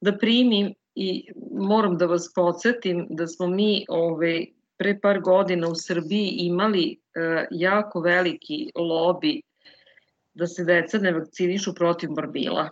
da 0.00 0.18
primi 0.18 0.74
i 0.94 1.26
moram 1.50 1.98
da 1.98 2.06
vas 2.06 2.32
podsjetim 2.34 3.06
da 3.10 3.26
smo 3.26 3.46
mi 3.46 3.84
ovaj, 3.88 4.46
pre 4.76 5.00
par 5.00 5.20
godina 5.20 5.68
u 5.68 5.74
Srbiji 5.74 6.28
imali 6.28 6.92
e, 6.92 7.46
jako 7.50 8.00
veliki 8.00 8.70
lobi 8.74 9.42
da 10.34 10.46
se 10.46 10.64
deca 10.64 10.98
ne 10.98 11.12
vakcinišu 11.12 11.74
protiv 11.74 12.10
morbila. 12.10 12.70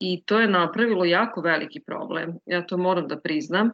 I 0.00 0.22
to 0.24 0.40
je 0.40 0.48
napravilo 0.48 1.04
jako 1.04 1.40
veliki 1.40 1.80
problem. 1.80 2.38
Ja 2.46 2.66
to 2.66 2.76
moram 2.76 3.08
da 3.08 3.20
priznam. 3.20 3.70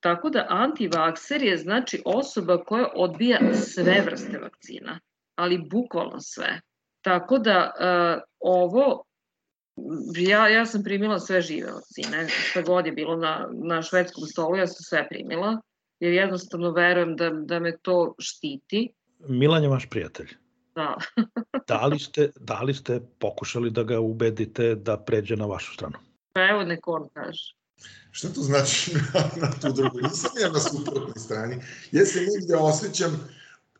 Tako 0.00 0.30
da 0.30 0.46
antivakser 0.48 1.42
je 1.42 1.56
znači 1.56 2.02
osoba 2.04 2.64
koja 2.64 2.88
odbija 2.94 3.54
sve 3.54 4.02
vrste 4.06 4.38
vakcina, 4.38 5.00
ali 5.34 5.58
bukvalno 5.58 6.20
sve. 6.20 6.60
Tako 7.02 7.38
da 7.38 7.72
uh, 7.74 8.22
ovo 8.40 9.04
ja, 10.16 10.48
ja 10.48 10.66
sam 10.66 10.82
primila 10.84 11.18
sve 11.18 11.40
žive 11.40 11.72
vakcine, 11.72 12.28
šta 12.28 12.62
god 12.62 12.86
je 12.86 12.92
bilo 12.92 13.16
na, 13.16 13.48
na 13.52 13.82
švedskom 13.82 14.24
stolu, 14.24 14.56
ja 14.56 14.66
sam 14.66 14.82
sve 14.82 15.08
primila, 15.08 15.60
jer 16.04 16.12
jednostavno 16.12 16.70
verujem 16.70 17.16
da, 17.16 17.30
da 17.30 17.60
me 17.60 17.76
to 17.82 18.14
štiti. 18.18 18.92
Milan 19.28 19.62
je 19.62 19.68
vaš 19.68 19.90
prijatelj. 19.90 20.28
Da. 20.74 20.96
da, 21.68 21.86
li 21.86 21.98
ste, 21.98 22.30
da 22.40 22.62
li 22.62 22.74
ste 22.74 23.00
pokušali 23.18 23.70
da 23.70 23.82
ga 23.82 24.00
ubedite 24.00 24.74
da 24.74 24.96
pređe 24.98 25.36
na 25.36 25.46
vašu 25.46 25.74
stranu? 25.74 25.98
Pa 26.32 26.48
evo 26.48 26.62
neko 26.62 26.92
on 26.92 27.08
kaže. 27.14 27.54
Šta 28.10 28.28
to 28.28 28.40
znači 28.40 28.94
na, 29.40 29.50
tu 29.60 29.72
drugu? 29.72 29.98
Nisam 30.02 30.30
ja 30.40 30.50
na 30.50 30.60
suprotnoj 30.60 31.14
strani. 31.16 31.56
Ja 31.92 32.04
se 32.04 32.20
negde 32.20 32.56
osjećam, 32.56 33.28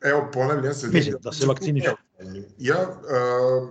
evo 0.02 0.31
ponavljam, 0.33 0.64
ja 0.64 0.75
se... 0.75 0.88
Mislim, 0.88 1.16
da 1.21 1.33
se 1.33 1.47
vakciniš. 1.47 1.85
Ja... 2.59 2.88
Uh, 2.88 3.71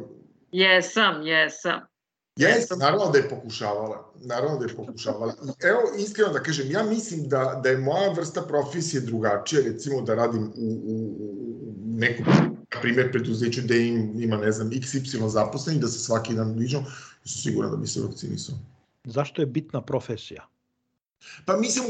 jesam, 0.51 1.22
jesam. 1.22 1.92
Jeste, 2.36 2.75
naravno 2.75 3.12
da 3.12 3.18
je 3.18 3.30
pokušavala. 3.30 4.12
Naravno 4.22 4.58
da 4.58 4.66
je 4.66 4.75
pokušavala. 4.75 5.34
Evo, 5.60 5.82
iskreno 5.98 6.34
da 6.34 6.44
kažem, 6.44 6.72
ja 6.72 6.84
mislim 6.84 7.30
da, 7.30 7.60
da 7.63 7.70
je 7.70 7.78
moja 7.78 8.12
vrsta 8.12 8.42
profesije 8.42 9.02
drugačija, 9.02 9.62
recimo 9.62 10.02
da 10.02 10.16
radim 10.16 10.44
u, 10.44 10.82
u, 10.86 11.16
u 11.20 11.74
nekom, 11.98 12.25
na 12.74 12.82
primjer, 12.82 13.12
preduzeću 13.12 13.62
da 13.62 13.75
im, 13.75 14.22
ima, 14.22 14.38
ne 14.38 14.52
znam, 14.52 14.70
XY 14.70 15.28
zaposlenih, 15.28 15.82
da 15.82 15.88
se 15.88 16.00
svaki 16.00 16.36
dan 16.36 16.54
viđam, 16.58 16.86
su 17.25 17.42
siguran 17.42 17.72
da 17.72 17.78
bi 17.78 17.88
se 17.88 18.02
vakcinisao. 18.02 18.56
Zašto 19.04 19.42
je 19.42 19.46
bitna 19.46 19.82
profesija? 19.82 20.48
Pa 21.46 21.58
mislim, 21.58 21.86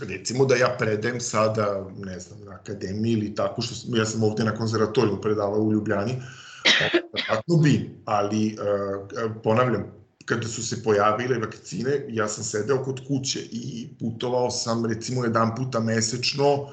recimo 0.00 0.44
da 0.44 0.56
ja 0.56 0.76
predajem 0.78 1.20
sada, 1.20 1.86
ne 1.98 2.20
znam, 2.20 2.44
na 2.44 2.52
akademiji 2.52 3.12
ili 3.12 3.34
tako, 3.34 3.62
što 3.62 3.96
ja 3.96 4.04
sam 4.04 4.22
ovde 4.22 4.44
na 4.44 4.54
konzervatoriju 4.54 5.20
predavao 5.20 5.60
u 5.60 5.72
Ljubljani, 5.72 6.22
Vratno 7.28 7.56
bi, 7.56 7.90
ali 8.04 8.56
uh, 8.58 9.32
ponavljam, 9.42 9.84
kada 10.24 10.48
su 10.48 10.66
se 10.66 10.82
pojavile 10.82 11.38
vakcine, 11.38 12.06
ja 12.08 12.28
sam 12.28 12.44
sedeo 12.44 12.84
kod 12.84 13.00
kuće 13.08 13.40
i 13.52 13.88
putovao 14.00 14.50
sam 14.50 14.86
recimo 14.86 15.24
jedan 15.24 15.54
puta 15.54 15.80
mesečno 15.80 16.68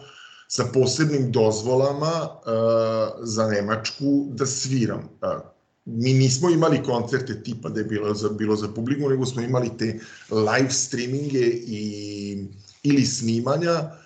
sa 0.47 0.65
posebnim 0.73 1.31
dozvolama 1.31 2.29
uh, 2.29 3.19
za 3.23 3.47
Nemačku 3.47 4.27
da 4.29 4.45
sviram. 4.45 4.99
Uh, 4.99 5.51
mi 5.85 6.13
nismo 6.13 6.49
imali 6.49 6.83
koncerte 6.83 7.43
tipa 7.43 7.69
da 7.69 7.79
je 7.79 7.85
bilo 7.85 8.13
za, 8.13 8.29
bilo 8.29 8.55
za 8.55 8.67
publiku, 8.67 9.09
nego 9.09 9.25
smo 9.25 9.41
imali 9.41 9.77
te 9.77 9.99
live 10.29 10.69
streaminge 10.69 11.47
i, 11.49 12.45
ili 12.83 13.05
snimanja 13.05 14.00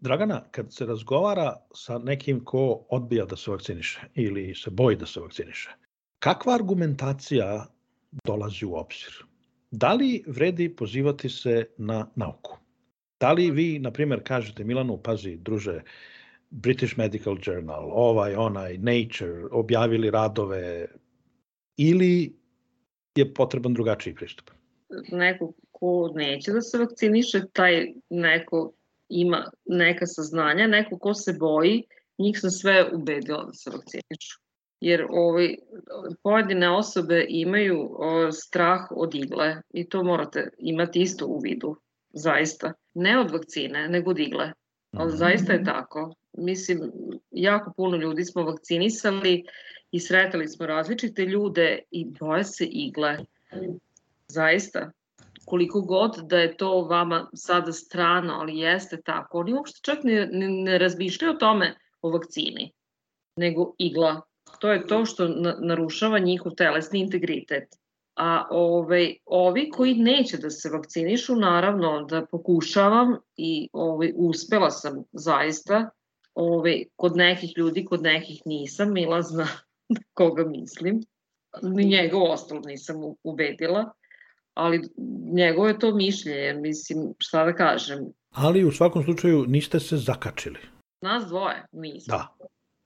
Dragana, 0.00 0.44
kad 0.50 0.72
se 0.72 0.86
razgovara 0.86 1.56
sa 1.74 1.98
nekim 1.98 2.44
ko 2.44 2.86
odbija 2.88 3.24
da 3.24 3.36
se 3.36 3.50
vakciniše 3.50 4.00
ili 4.14 4.54
se 4.54 4.70
boji 4.70 4.96
da 4.96 5.06
se 5.06 5.20
vakciniše, 5.20 5.70
kakva 6.18 6.54
argumentacija 6.54 7.66
dolazi 8.24 8.64
u 8.64 8.74
obzir? 8.74 9.24
Da 9.70 9.92
li 9.92 10.24
vredi 10.26 10.76
pozivati 10.76 11.28
se 11.28 11.66
na 11.78 12.06
nauku? 12.16 12.58
Da 13.20 13.32
li 13.32 13.50
vi, 13.50 13.78
na 13.78 13.90
primjer, 13.90 14.22
kažete 14.24 14.64
Milanu, 14.64 14.96
pazi, 15.02 15.36
druže, 15.36 15.82
British 16.50 16.98
Medical 16.98 17.36
Journal, 17.46 17.90
ovaj, 17.92 18.34
onaj, 18.34 18.78
Nature, 18.78 19.44
objavili 19.50 20.10
radove, 20.10 20.86
ili 21.76 22.36
je 23.16 23.34
potreban 23.34 23.74
drugačiji 23.74 24.14
pristup? 24.14 24.50
Neko 25.12 25.52
ko 25.72 26.12
neće 26.14 26.52
da 26.52 26.60
se 26.60 26.78
vakciniše, 26.78 27.42
taj 27.52 27.92
neko 28.10 28.72
ima 29.10 29.50
neka 29.64 30.06
saznanja, 30.06 30.66
neko 30.66 30.98
ko 30.98 31.14
se 31.14 31.32
boji, 31.32 31.82
njih 32.18 32.40
sam 32.40 32.50
sve 32.50 32.90
ubedila 32.92 33.44
da 33.44 33.52
se 33.52 33.70
vakcinišu. 33.70 34.40
Jer 34.80 35.06
ovaj, 35.10 35.56
pojedine 36.22 36.70
osobe 36.70 37.26
imaju 37.28 37.90
o, 37.98 38.32
strah 38.32 38.80
od 38.90 39.14
igle 39.14 39.56
i 39.70 39.88
to 39.88 40.02
morate 40.02 40.48
imati 40.58 41.00
isto 41.00 41.26
u 41.26 41.38
vidu, 41.38 41.76
zaista. 42.12 42.72
Ne 42.94 43.18
od 43.18 43.30
vakcine, 43.30 43.88
nego 43.88 44.10
od 44.10 44.18
igle. 44.18 44.52
Ali 44.92 45.16
zaista 45.16 45.52
je 45.52 45.64
tako. 45.64 46.14
Mislim, 46.32 46.92
jako 47.30 47.72
puno 47.76 47.96
ljudi 47.96 48.24
smo 48.24 48.42
vakcinisali 48.42 49.44
i 49.90 50.00
sretali 50.00 50.48
smo 50.48 50.66
različite 50.66 51.24
ljude 51.24 51.78
i 51.90 52.04
boje 52.04 52.44
se 52.44 52.64
igle. 52.64 53.18
Zaista 54.28 54.90
koliko 55.50 55.80
god 55.80 56.16
da 56.22 56.38
je 56.38 56.56
to 56.56 56.82
vama 56.82 57.30
sada 57.34 57.72
strano, 57.72 58.32
ali 58.32 58.58
jeste 58.58 59.00
tako, 59.04 59.38
oni 59.38 59.54
uopšte 59.54 59.80
čak 59.82 60.04
ne, 60.04 60.28
ne, 60.32 60.48
ne 60.48 60.78
razmišljaju 60.78 61.32
o 61.32 61.38
tome 61.38 61.74
o 62.02 62.10
vakcini, 62.10 62.72
nego 63.36 63.74
igla. 63.78 64.20
To 64.60 64.72
je 64.72 64.86
to 64.86 65.04
što 65.04 65.28
na, 65.28 65.56
narušava 65.60 66.18
njihov 66.18 66.52
telesni 66.54 67.00
integritet. 67.00 67.64
A 68.16 68.46
ovaj, 68.50 69.16
ovi 69.26 69.70
koji 69.70 69.94
neće 69.94 70.36
da 70.36 70.50
se 70.50 70.70
vakcinišu, 70.70 71.36
naravno 71.36 72.02
da 72.02 72.26
pokušavam 72.26 73.16
i 73.36 73.68
ovaj, 73.72 74.12
uspela 74.16 74.70
sam 74.70 75.04
zaista, 75.12 75.90
ovaj, 76.34 76.84
kod 76.96 77.16
nekih 77.16 77.52
ljudi, 77.56 77.84
kod 77.84 78.02
nekih 78.02 78.42
nisam, 78.46 78.92
Mila 78.92 79.22
zna 79.22 79.46
koga 80.18 80.44
mislim, 80.44 81.00
ni 81.62 81.84
njega 81.84 82.18
ostalo 82.18 82.60
nisam 82.60 82.96
ubedila, 83.24 83.92
ali 84.60 84.88
njegovo 85.32 85.68
je 85.68 85.78
to 85.78 85.94
mišljenje, 85.94 86.54
mislim, 86.60 87.14
šta 87.18 87.44
da 87.44 87.54
kažem. 87.54 87.98
Ali 88.30 88.64
u 88.64 88.72
svakom 88.72 89.04
slučaju 89.04 89.44
niste 89.48 89.80
se 89.80 89.96
zakačili. 89.96 90.58
Nas 91.00 91.24
dvoje 91.28 91.66
nismo. 91.72 92.16
Da. 92.16 92.36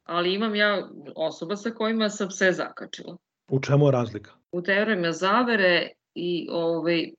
Ali 0.04 0.35
imam 0.35 0.54
ja 0.54 0.88
osoba 1.16 1.57
sa 1.57 1.71
kojima 1.71 2.11
sam 2.11 2.31
se 2.31 2.52
zakačila. 2.52 3.16
U 3.49 3.61
čemu 3.61 3.87
je 3.87 3.93
razlika? 3.93 4.31
U 4.52 4.62
teorijama 4.62 5.12
zavere 5.12 5.88
i 6.14 6.49
ovaj, 6.50 7.11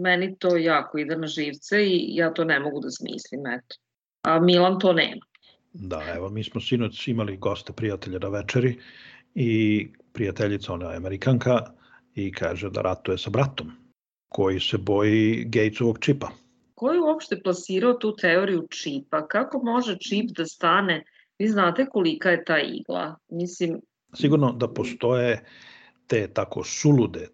meni 0.00 0.36
to 0.38 0.56
jako 0.56 0.98
ide 0.98 1.16
na 1.16 1.26
živce 1.26 1.86
i 1.86 2.16
ja 2.16 2.32
to 2.32 2.44
ne 2.44 2.60
mogu 2.60 2.80
da 2.80 2.90
smislim, 2.90 3.46
eto. 3.46 3.76
A 4.22 4.40
Milan 4.40 4.78
to 4.78 4.92
nema. 4.92 5.26
Da, 5.72 6.02
evo, 6.16 6.28
mi 6.28 6.44
smo 6.44 6.60
sinoć 6.60 7.08
imali 7.08 7.36
goste 7.36 7.72
prijatelja 7.72 8.18
na 8.18 8.28
večeri 8.28 8.78
i 9.34 9.88
prijateljica, 10.12 10.72
ona 10.72 10.90
je 10.90 10.96
Amerikanka, 10.96 11.74
i 12.14 12.32
kaže 12.32 12.70
da 12.70 12.80
ratuje 12.80 13.18
sa 13.18 13.30
bratom, 13.30 13.70
koji 14.28 14.60
se 14.60 14.78
boji 14.78 15.44
Gatesovog 15.44 15.98
čipa. 15.98 16.30
Ko 16.74 16.92
je 16.92 17.00
uopšte 17.00 17.40
plasirao 17.42 17.94
tu 17.94 18.16
teoriju 18.16 18.66
čipa? 18.70 19.26
Kako 19.28 19.62
može 19.62 19.98
čip 19.98 20.30
da 20.36 20.46
stane? 20.46 21.04
Vi 21.38 21.48
znate 21.48 21.86
kolika 21.86 22.30
je 22.30 22.44
ta 22.44 22.58
igla? 22.58 23.16
Mislim... 23.28 23.80
Sigurno 24.14 24.52
da 24.52 24.68
postoje 24.68 25.44
te 26.06 26.28
tako 26.28 26.64
sulude 26.64 27.28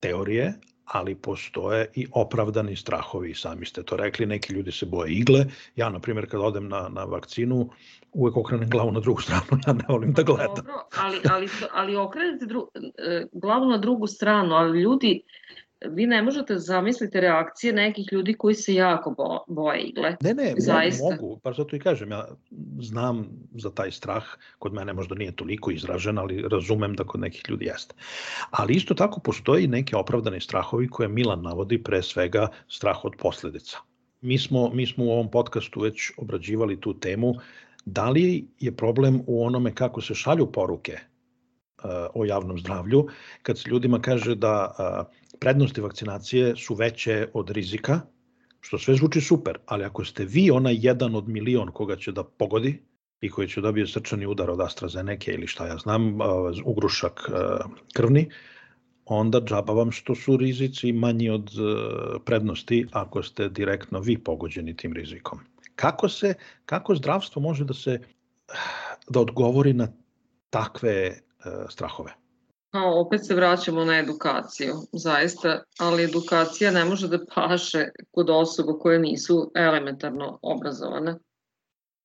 teorije, 0.00 0.54
ali 0.84 1.14
postoje 1.14 1.86
i 1.94 2.06
opravdani 2.12 2.76
strahovi, 2.76 3.34
sami 3.34 3.66
ste 3.66 3.82
to 3.82 3.96
rekli, 3.96 4.26
neki 4.26 4.52
ljudi 4.52 4.72
se 4.72 4.86
boje 4.86 5.12
igle. 5.12 5.46
Ja, 5.76 5.88
na 5.90 6.00
primjer, 6.00 6.30
kad 6.30 6.40
odem 6.40 6.68
na, 6.68 6.88
na 6.88 7.04
vakcinu, 7.04 7.70
uvek 8.12 8.36
okrenem 8.36 8.70
glavu 8.70 8.92
na 8.92 9.00
drugu 9.00 9.20
stranu, 9.20 9.42
ja 9.66 9.72
ne 9.72 9.84
volim 9.88 10.12
da 10.12 10.22
gledam. 10.22 10.54
Dobro, 10.54 10.88
ali, 10.96 11.20
ali, 11.30 11.48
ali 11.72 11.96
okrenete 11.96 12.46
dru, 12.46 12.68
e, 12.74 13.26
glavu 13.32 13.70
na 13.70 13.78
drugu 13.78 14.06
stranu, 14.06 14.54
ali 14.54 14.80
ljudi, 14.80 15.22
vi 15.90 16.06
ne 16.06 16.22
možete 16.22 16.58
zamisliti 16.58 17.20
reakcije 17.20 17.72
nekih 17.72 18.06
ljudi 18.12 18.34
koji 18.34 18.54
se 18.54 18.74
jako 18.74 19.10
bo, 19.10 19.54
boje 19.54 19.80
igle. 19.82 20.16
Ne, 20.20 20.34
ne, 20.34 20.54
Zaista. 20.58 21.04
mogu, 21.04 21.40
pa 21.42 21.52
zato 21.52 21.76
i 21.76 21.78
kažem, 21.78 22.10
ja 22.10 22.28
znam 22.80 23.28
za 23.54 23.70
taj 23.70 23.90
strah, 23.90 24.24
kod 24.58 24.72
mene 24.72 24.92
možda 24.92 25.14
nije 25.14 25.36
toliko 25.36 25.70
izražen, 25.70 26.18
ali 26.18 26.44
razumem 26.48 26.94
da 26.94 27.04
kod 27.04 27.20
nekih 27.20 27.42
ljudi 27.48 27.64
jeste. 27.64 27.94
Ali 28.50 28.74
isto 28.74 28.94
tako 28.94 29.20
postoji 29.20 29.66
neki 29.66 29.94
opravdani 29.94 30.40
strahovi 30.40 30.88
koje 30.88 31.08
Milan 31.08 31.42
navodi, 31.42 31.82
pre 31.82 32.02
svega 32.02 32.48
strah 32.68 33.04
od 33.04 33.12
posledica. 33.18 33.78
Mi 34.20 34.38
smo, 34.38 34.70
mi 34.74 34.86
smo 34.86 35.04
u 35.04 35.10
ovom 35.10 35.30
podcastu 35.30 35.80
već 35.80 36.10
obrađivali 36.16 36.80
tu 36.80 36.98
temu, 37.00 37.34
da 37.84 38.10
li 38.10 38.48
je 38.60 38.76
problem 38.76 39.20
u 39.26 39.44
onome 39.44 39.74
kako 39.74 40.00
se 40.00 40.14
šalju 40.14 40.52
poruke 40.52 40.98
o 42.14 42.24
javnom 42.24 42.58
zdravlju, 42.58 43.06
kad 43.42 43.58
se 43.58 43.70
ljudima 43.70 44.00
kaže 44.00 44.34
da 44.34 44.74
prednosti 45.40 45.80
vakcinacije 45.80 46.56
su 46.56 46.74
veće 46.74 47.28
od 47.32 47.50
rizika, 47.50 48.00
što 48.60 48.78
sve 48.78 48.94
zvuči 48.94 49.20
super, 49.20 49.58
ali 49.66 49.84
ako 49.84 50.04
ste 50.04 50.24
vi 50.24 50.50
onaj 50.50 50.76
jedan 50.80 51.14
od 51.14 51.28
milion 51.28 51.70
koga 51.70 51.96
će 51.96 52.12
da 52.12 52.24
pogodi 52.24 52.82
i 53.20 53.30
koji 53.30 53.48
će 53.48 53.60
dobije 53.60 53.86
srčani 53.86 54.26
udar 54.26 54.50
od 54.50 54.60
AstraZeneca 54.60 55.32
ili 55.32 55.46
šta 55.46 55.66
ja 55.66 55.76
znam, 55.78 56.18
ugrušak 56.64 57.30
krvni, 57.92 58.30
onda 59.04 59.40
džaba 59.40 59.72
vam 59.72 59.92
što 59.92 60.14
su 60.14 60.36
rizici 60.36 60.92
manji 60.92 61.30
od 61.30 61.50
prednosti 62.24 62.86
ako 62.92 63.22
ste 63.22 63.48
direktno 63.48 64.00
vi 64.00 64.18
pogođeni 64.18 64.76
tim 64.76 64.92
rizikom. 64.92 65.38
Kako 65.76 66.08
se 66.08 66.34
kako 66.66 66.94
zdravstvo 66.94 67.42
može 67.42 67.64
da 67.64 67.74
se 67.74 68.00
da 69.08 69.20
odgovori 69.20 69.72
na 69.72 69.88
takve 70.50 71.18
strahove? 71.68 72.23
Pa 72.74 72.80
opet 72.82 73.26
se 73.26 73.34
vraćamo 73.34 73.84
na 73.84 73.98
edukaciju, 73.98 74.74
zaista, 74.92 75.62
ali 75.78 76.04
edukacija 76.04 76.70
ne 76.70 76.84
može 76.84 77.08
da 77.08 77.18
paše 77.34 77.84
kod 78.10 78.30
osoba 78.30 78.78
koje 78.78 78.98
nisu 78.98 79.52
elementarno 79.54 80.38
obrazovane. 80.42 81.14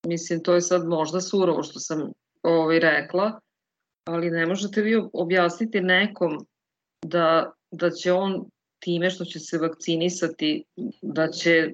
Mislim, 0.07 0.43
to 0.43 0.53
je 0.53 0.61
sad 0.61 0.87
možda 0.87 1.21
surovo 1.21 1.63
što 1.63 1.79
sam 1.79 2.11
ovaj 2.43 2.79
rekla, 2.79 3.39
ali 4.05 4.31
ne 4.31 4.45
možete 4.45 4.81
vi 4.81 5.03
objasniti 5.13 5.81
nekom 5.81 6.45
da, 7.05 7.51
da 7.71 7.89
će 7.89 8.13
on 8.13 8.45
time 8.79 9.09
što 9.09 9.25
će 9.25 9.39
se 9.39 9.57
vakcinisati, 9.57 10.63
da 11.01 11.27
će 11.27 11.71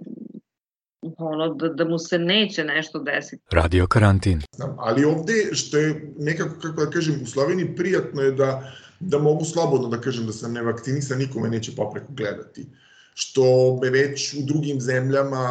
ono, 1.17 1.53
da, 1.53 1.67
da 1.67 1.85
mu 1.85 1.99
se 1.99 2.19
neće 2.19 2.63
nešto 2.63 2.99
desiti. 2.99 3.43
Radio 3.51 3.87
karantin. 3.87 4.41
Ali 4.77 5.05
ovde, 5.05 5.33
što 5.51 5.77
je 5.77 6.13
nekako, 6.17 6.55
kako 6.61 6.85
da 6.85 6.91
kažem, 6.91 7.19
u 7.23 7.25
Sloveniji 7.25 7.75
prijatno 7.75 8.21
je 8.21 8.31
da, 8.31 8.71
da 9.05 9.19
mogu 9.19 9.45
slobodno 9.45 9.87
da 9.87 10.01
kažem 10.01 10.25
da 10.25 10.33
sam 10.33 10.53
nevakcinisan, 10.53 11.17
nikome 11.17 11.49
neće 11.49 11.75
popreko 11.75 12.13
gledati. 12.13 12.65
Što 13.13 13.77
me 13.81 13.89
već 13.89 14.33
u 14.33 14.43
drugim 14.45 14.81
zemljama, 14.81 15.49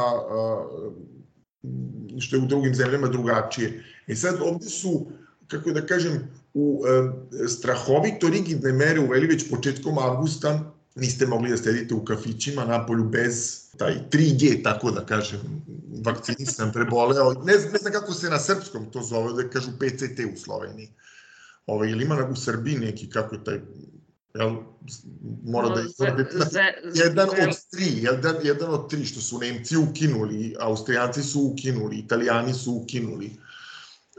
što 2.20 2.36
je 2.36 2.42
u 2.42 2.46
drugim 2.46 2.74
zemljama 2.74 3.08
drugačije. 3.08 3.84
E 4.06 4.16
sad, 4.16 4.40
ovde 4.42 4.66
su, 4.66 5.06
kako 5.46 5.70
da 5.70 5.86
kažem, 5.86 6.28
u 6.54 6.82
strahovito 7.48 8.28
rigidne 8.28 8.72
mere 8.72 9.00
uveli 9.00 9.26
već 9.26 9.50
početkom 9.50 9.98
avgusta, 9.98 10.72
niste 10.94 11.26
mogli 11.26 11.50
da 11.50 11.56
sedite 11.56 11.94
u 11.94 12.04
kafićima 12.04 12.64
na 12.64 12.86
polju 12.86 13.04
bez 13.04 13.64
taj 13.78 13.94
3G, 14.10 14.62
tako 14.62 14.90
da 14.90 15.06
kažem, 15.06 15.40
vakcinisan, 16.04 16.72
preboleo. 16.72 17.32
Ne, 17.32 17.52
ne 17.72 17.78
znam 17.78 17.92
kako 17.92 18.12
se 18.12 18.30
na 18.30 18.38
srpskom 18.38 18.90
to 18.90 19.02
zove, 19.02 19.42
da 19.42 19.48
kažu 19.50 19.70
PCT 19.78 20.20
u 20.34 20.36
Sloveniji. 20.36 20.90
Ovaj, 21.66 21.90
ili 21.90 22.05
ima 22.05 22.29
u 22.31 22.37
Srbiji 22.37 22.79
neki, 22.79 23.11
kako 23.11 23.35
je 23.35 23.44
taj, 23.44 23.61
jel, 24.35 24.57
mora 25.44 25.68
da 25.68 25.81
izvode, 25.81 26.27
jedan 26.94 27.29
od 27.29 27.57
tri, 27.70 28.03
jedan, 28.03 28.37
jedan 28.42 28.70
od 28.70 28.90
tri, 28.90 29.05
što 29.05 29.20
su 29.20 29.38
Nemci 29.38 29.77
ukinuli, 29.77 30.55
Austrijanci 30.61 31.22
su 31.22 31.42
ukinuli, 31.53 31.98
Italijani 31.98 32.55
su 32.55 32.72
ukinuli. 32.72 33.31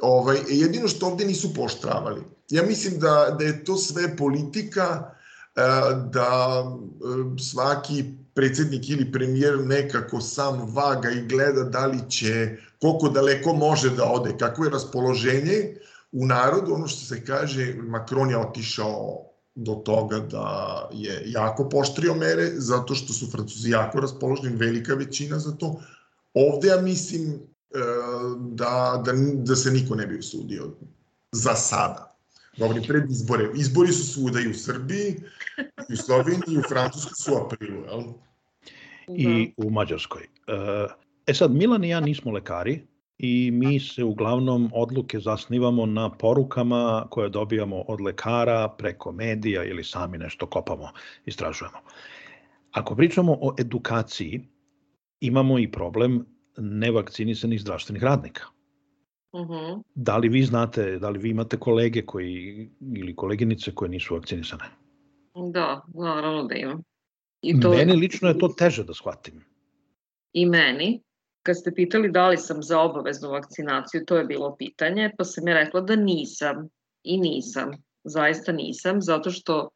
Ovaj, 0.02 0.38
jedino 0.48 0.88
što 0.88 1.08
ovde 1.08 1.26
nisu 1.26 1.54
poštravali. 1.54 2.22
Ja 2.50 2.64
mislim 2.64 3.00
da, 3.00 3.36
da 3.40 3.46
je 3.46 3.64
to 3.64 3.78
sve 3.78 4.18
politika, 4.18 5.16
da 6.12 6.64
svaki 7.52 8.04
predsednik 8.34 8.90
ili 8.90 9.12
premijer 9.12 9.60
nekako 9.60 10.22
sam 10.22 10.74
vaga 10.74 11.10
i 11.10 11.28
gleda 11.28 11.64
da 11.64 11.86
li 11.86 12.00
će, 12.10 12.58
koliko 12.82 13.10
daleko 13.10 13.54
može 13.54 13.90
da 13.90 14.04
ode, 14.04 14.38
kako 14.40 14.64
je 14.64 14.70
raspoloženje 14.70 15.76
u 16.16 16.26
narodu, 16.26 16.74
ono 16.74 16.88
što 16.88 17.06
se 17.06 17.26
kaže, 17.26 17.74
Macron 17.78 18.30
je 18.30 18.38
otišao 18.38 19.22
do 19.56 19.76
toga 19.76 20.20
da 20.20 20.90
je 20.94 21.24
jako 21.26 21.70
poštrio 21.70 22.14
mere, 22.16 22.52
zato 22.56 22.96
što 22.96 23.14
su 23.14 23.32
Francuzi 23.32 23.70
jako 23.70 24.00
raspoloženi, 24.00 24.56
velika 24.56 24.94
većina 24.94 25.40
za 25.40 25.52
to. 25.52 25.82
Ovde 26.34 26.68
ja 26.68 26.82
mislim 26.82 27.40
da, 28.40 29.02
da, 29.06 29.12
da 29.34 29.56
se 29.56 29.72
niko 29.72 29.96
ne 29.96 30.08
bi 30.08 30.20
usudio 30.20 30.72
za 31.32 31.56
sada. 31.56 32.16
Govorim 32.58 32.84
pred 32.88 33.12
izbore. 33.12 33.50
Izbori 33.56 33.92
su 33.92 34.14
svuda 34.14 34.40
i 34.40 34.50
u 34.50 34.54
Srbiji, 34.54 35.16
i 35.90 35.94
u 35.94 35.98
Sloveniji, 35.98 36.56
i 36.56 36.58
u 36.58 36.64
Francuskoj 36.70 37.14
su 37.16 37.34
u 37.34 37.38
aprilu, 37.38 37.84
jel? 37.86 38.04
I 39.08 39.54
u 39.58 39.70
Mađarskoj. 39.70 40.28
E 41.28 41.34
sad, 41.34 41.52
Milan 41.52 41.84
i 41.84 41.90
ja 41.90 42.00
nismo 42.00 42.32
lekari 42.32 42.88
i 43.18 43.52
mi 43.52 43.80
se 43.80 44.04
uglavnom 44.04 44.70
odluke 44.74 45.20
zasnivamo 45.20 45.86
na 45.86 46.10
porukama 46.10 47.08
koje 47.10 47.30
dobijamo 47.30 47.82
od 47.88 48.02
lekara 48.02 48.70
preko 48.78 49.12
medija 49.12 49.64
ili 49.64 49.84
sami 49.84 50.18
nešto 50.18 50.46
kopamo, 50.46 50.90
istražujemo. 51.26 51.78
Ako 52.72 52.96
pričamo 52.96 53.38
o 53.42 53.56
edukaciji, 53.60 54.42
imamo 55.20 55.60
i 55.60 55.72
problem 55.72 56.26
nevakcinisanih 56.58 57.62
zdravstvenih 57.62 58.04
radnika. 58.04 58.44
Uh 59.32 59.48
-huh. 59.48 59.82
Da 59.96 60.18
li 60.18 60.30
vi 60.30 60.44
znate, 60.44 61.00
da 61.00 61.10
li 61.10 61.20
vi 61.20 61.30
imate 61.30 61.58
kolege 61.58 62.06
koji 62.06 62.70
ili 62.96 63.16
koleginice 63.16 63.72
koje 63.76 63.90
nisu 63.90 64.14
vakcinisane? 64.14 64.64
Da, 65.54 65.82
naravno 65.94 66.44
da 66.44 66.56
imam. 66.56 66.84
I 67.42 67.60
to... 67.60 67.70
Meni 67.70 67.94
lično 67.94 68.30
je 68.30 68.40
to 68.40 68.48
teže 68.48 68.84
da 68.84 68.94
shvatim. 68.94 69.46
I 70.34 70.46
meni. 70.46 71.02
Kad 71.46 71.58
ste 71.58 71.72
pitali 71.72 72.12
da 72.12 72.28
li 72.28 72.38
sam 72.38 72.64
za 72.64 72.80
obaveznu 72.82 73.30
vakcinaciju, 73.30 74.06
to 74.06 74.18
je 74.18 74.26
bilo 74.26 74.56
pitanje, 74.56 75.12
pa 75.18 75.24
sam 75.24 75.48
je 75.48 75.54
rekla 75.54 75.82
da 75.82 75.96
nisam. 75.96 76.70
I 77.04 77.18
nisam. 77.18 77.72
Zaista 78.04 78.52
nisam, 78.52 79.02
zato 79.02 79.32
što 79.32 79.70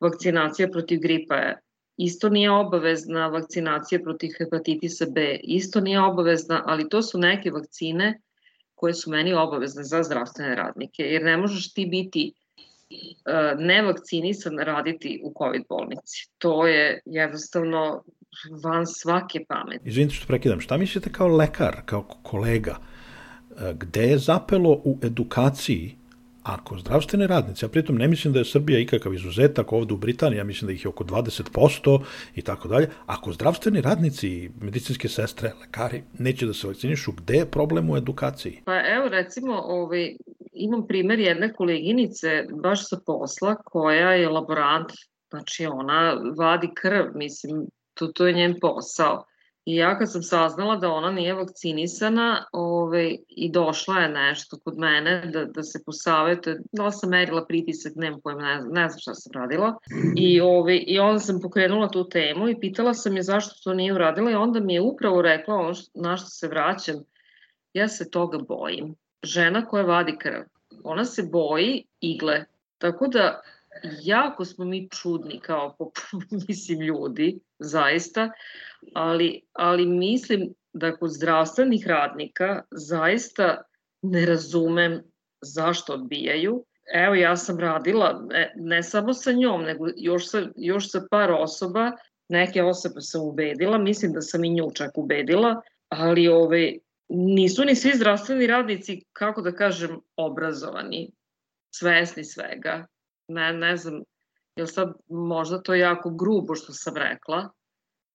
vakcinacija 0.00 0.68
protiv 0.68 1.00
gripa 1.00 1.34
je 1.34 1.58
isto 1.96 2.28
nije 2.28 2.50
obavezna, 2.50 3.26
vakcinacija 3.26 4.00
protiv 4.02 4.30
hepatitisa 4.38 5.06
B 5.10 5.40
isto 5.42 5.80
nije 5.80 6.00
obavezna, 6.00 6.62
ali 6.66 6.88
to 6.88 7.02
su 7.02 7.18
neke 7.18 7.50
vakcine 7.50 8.20
koje 8.74 8.94
su 8.94 9.10
meni 9.10 9.34
obavezne 9.34 9.84
za 9.84 10.02
zdravstvene 10.02 10.54
radnike, 10.54 11.02
jer 11.02 11.22
ne 11.22 11.36
možeš 11.36 11.74
ti 11.74 11.86
biti 11.86 12.32
uh, 12.90 13.60
nevakcinisan 13.60 14.58
raditi 14.58 15.20
u 15.24 15.34
COVID 15.38 15.62
bolnici. 15.68 16.30
To 16.38 16.66
je 16.66 17.00
jednostavno 17.04 18.04
van 18.64 18.86
svake 18.86 19.44
pameti. 19.48 19.88
Izvinite 19.88 20.14
što 20.14 20.26
prekidam, 20.26 20.60
šta 20.60 20.76
mislite 20.76 21.12
kao 21.12 21.28
lekar, 21.28 21.76
kao 21.84 22.02
kolega, 22.02 22.76
gde 23.74 24.02
je 24.02 24.18
zapelo 24.18 24.70
u 24.84 24.98
edukaciji 25.02 25.96
Ako 26.42 26.78
zdravstveni 26.78 27.26
radnici, 27.26 27.64
a 27.64 27.68
pritom 27.68 27.96
ne 27.96 28.08
mislim 28.08 28.32
da 28.32 28.38
je 28.38 28.44
Srbija 28.44 28.78
ikakav 28.80 29.14
izuzetak 29.14 29.72
ovde 29.72 29.94
u 29.94 29.96
Britaniji, 29.96 30.38
ja 30.38 30.44
mislim 30.44 30.66
da 30.66 30.72
ih 30.72 30.84
je 30.84 30.88
oko 30.88 31.04
20% 31.04 32.00
i 32.34 32.42
tako 32.42 32.68
dalje, 32.68 32.88
ako 33.06 33.32
zdravstveni 33.32 33.80
radnici, 33.80 34.50
medicinske 34.60 35.08
sestre, 35.08 35.52
lekari 35.60 36.02
neće 36.18 36.46
da 36.46 36.54
se 36.54 36.66
vakcinišu, 36.66 37.12
gde 37.12 37.34
je 37.34 37.50
problem 37.50 37.90
u 37.90 37.96
edukaciji? 37.96 38.62
Pa 38.64 38.80
evo 38.96 39.08
recimo, 39.08 39.60
ovaj, 39.64 40.16
imam 40.52 40.86
primer 40.86 41.18
jedne 41.18 41.52
koleginice 41.52 42.46
baš 42.62 42.88
sa 42.88 42.98
posla 43.06 43.54
koja 43.64 44.12
je 44.12 44.28
laborant, 44.28 44.92
znači 45.30 45.66
ona 45.66 46.16
vadi 46.38 46.70
krv, 46.74 47.04
mislim, 47.14 47.66
to, 47.94 48.06
to 48.06 48.26
je 48.26 48.32
njen 48.32 48.56
posao. 48.60 49.24
I 49.64 49.76
ja 49.76 49.98
kad 49.98 50.12
sam 50.12 50.22
saznala 50.22 50.76
da 50.76 50.88
ona 50.88 51.10
nije 51.10 51.34
vakcinisana 51.34 52.44
ove, 52.52 53.16
i 53.28 53.50
došla 53.52 53.98
je 53.98 54.08
nešto 54.08 54.58
kod 54.64 54.78
mene 54.78 55.30
da, 55.32 55.44
da 55.44 55.62
se 55.62 55.78
posavetuje, 55.86 56.60
da 56.72 56.90
sam 56.90 57.10
merila 57.10 57.44
pritisak, 57.46 57.92
nemam 57.96 58.20
pojma, 58.20 58.42
ne, 58.42 58.54
ne 58.54 58.88
znam 58.88 58.98
šta 59.00 59.14
sam 59.14 59.32
radila. 59.34 59.78
I, 60.16 60.40
ove, 60.40 60.76
I 60.76 60.98
onda 60.98 61.18
sam 61.18 61.40
pokrenula 61.40 61.88
tu 61.88 62.08
temu 62.08 62.48
i 62.48 62.60
pitala 62.60 62.94
sam 62.94 63.16
je 63.16 63.22
zašto 63.22 63.60
to 63.64 63.74
nije 63.74 63.94
uradila 63.94 64.30
i 64.30 64.34
onda 64.34 64.60
mi 64.60 64.74
je 64.74 64.80
upravo 64.80 65.22
rekla 65.22 65.54
ono 65.54 65.74
što, 65.74 65.90
na 65.94 66.16
što 66.16 66.26
se 66.26 66.48
vraćam, 66.48 66.96
ja 67.72 67.88
se 67.88 68.10
toga 68.10 68.38
bojim. 68.38 68.94
Žena 69.22 69.66
koja 69.66 69.84
vadi 69.84 70.16
krv, 70.18 70.42
ona 70.84 71.04
se 71.04 71.22
boji 71.32 71.84
igle. 72.00 72.44
Tako 72.78 73.06
da 73.06 73.40
jako 74.02 74.44
smo 74.44 74.64
mi 74.64 74.88
čudni 74.88 75.40
kao, 75.40 75.76
mislim, 76.48 76.80
ljudi, 76.80 77.40
zaista, 77.58 78.30
ali, 78.94 79.42
ali 79.52 79.86
mislim 79.86 80.54
da 80.72 80.96
kod 80.96 81.10
zdravstvenih 81.10 81.86
radnika 81.86 82.62
zaista 82.70 83.62
ne 84.02 84.26
razumem 84.26 85.02
zašto 85.40 85.92
odbijaju. 85.92 86.64
Evo, 86.94 87.14
ja 87.14 87.36
sam 87.36 87.60
radila 87.60 88.22
ne, 88.28 88.52
ne 88.56 88.82
samo 88.82 89.14
sa 89.14 89.32
njom, 89.32 89.62
nego 89.62 89.86
još 89.96 90.30
sa, 90.30 90.46
još 90.56 90.90
sa 90.90 91.02
par 91.10 91.32
osoba, 91.32 91.92
neke 92.28 92.62
osobe 92.62 93.00
sam 93.00 93.22
ubedila, 93.22 93.78
mislim 93.78 94.12
da 94.12 94.20
sam 94.20 94.44
i 94.44 94.50
nju 94.50 94.70
čak 94.74 94.98
ubedila, 94.98 95.62
ali 95.88 96.28
ove, 96.28 96.72
nisu 97.08 97.64
ni 97.64 97.76
svi 97.76 97.92
zdravstveni 97.94 98.46
radnici, 98.46 99.04
kako 99.12 99.42
da 99.42 99.52
kažem, 99.52 100.00
obrazovani, 100.16 101.10
svesni 101.74 102.24
svega. 102.24 102.86
Ne, 103.30 103.52
ne 103.52 103.76
znam, 103.76 104.02
jel 104.56 104.66
sad 104.66 104.92
možda 105.08 105.62
to 105.62 105.74
jako 105.74 106.10
grubo 106.10 106.54
što 106.54 106.72
sam 106.72 106.96
rekla, 106.96 107.50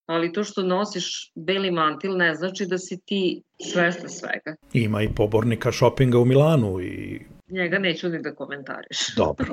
ali 0.05 0.33
to 0.33 0.43
što 0.43 0.63
nosiš 0.63 1.31
beli 1.35 1.71
mantil 1.71 2.17
ne 2.17 2.35
znači 2.35 2.65
da 2.65 2.77
si 2.77 2.99
ti 3.05 3.43
svesna 3.71 4.09
svega. 4.09 4.55
Ima 4.73 5.01
i 5.01 5.09
pobornika 5.15 5.71
šopinga 5.71 6.19
u 6.19 6.25
Milanu 6.25 6.81
i... 6.81 7.21
Njega 7.47 7.79
neću 7.79 8.09
ni 8.09 8.21
da 8.21 8.35
komentariš. 8.35 9.15
Dobro. 9.17 9.47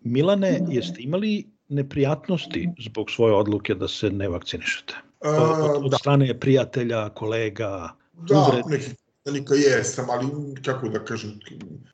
Milane, 0.00 0.60
jeste 0.68 1.02
imali 1.02 1.46
neprijatnosti 1.68 2.68
zbog 2.78 3.10
svoje 3.10 3.34
odluke 3.34 3.74
da 3.74 3.88
se 3.88 4.10
ne 4.10 4.28
vakcinišete? 4.28 4.94
Od, 5.20 5.84
od 5.84 5.90
da. 5.90 5.96
strane 5.96 6.40
prijatelja, 6.40 7.08
kolega, 7.08 7.96
da, 8.12 8.38
uvred? 8.38 8.64
nekih 8.66 8.94
velika 9.24 9.54
jesam, 9.54 10.10
ali 10.10 10.26
kako 10.64 10.88
da 10.88 11.04
kažem, 11.04 11.38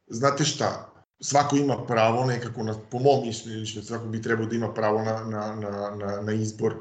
znate 0.06 0.44
šta, 0.44 0.90
svako 1.20 1.56
ima 1.56 1.84
pravo 1.86 2.24
nekako, 2.24 2.62
na, 2.62 2.74
po 2.90 2.98
mom 2.98 3.26
mišljenju, 3.26 3.66
svako 3.66 4.06
bi 4.06 4.22
trebao 4.22 4.46
da 4.46 4.56
ima 4.56 4.74
pravo 4.74 5.02
na, 5.02 5.24
na, 5.24 5.56
na, 5.56 5.96
na, 5.96 6.20
na 6.20 6.32
izbor 6.32 6.74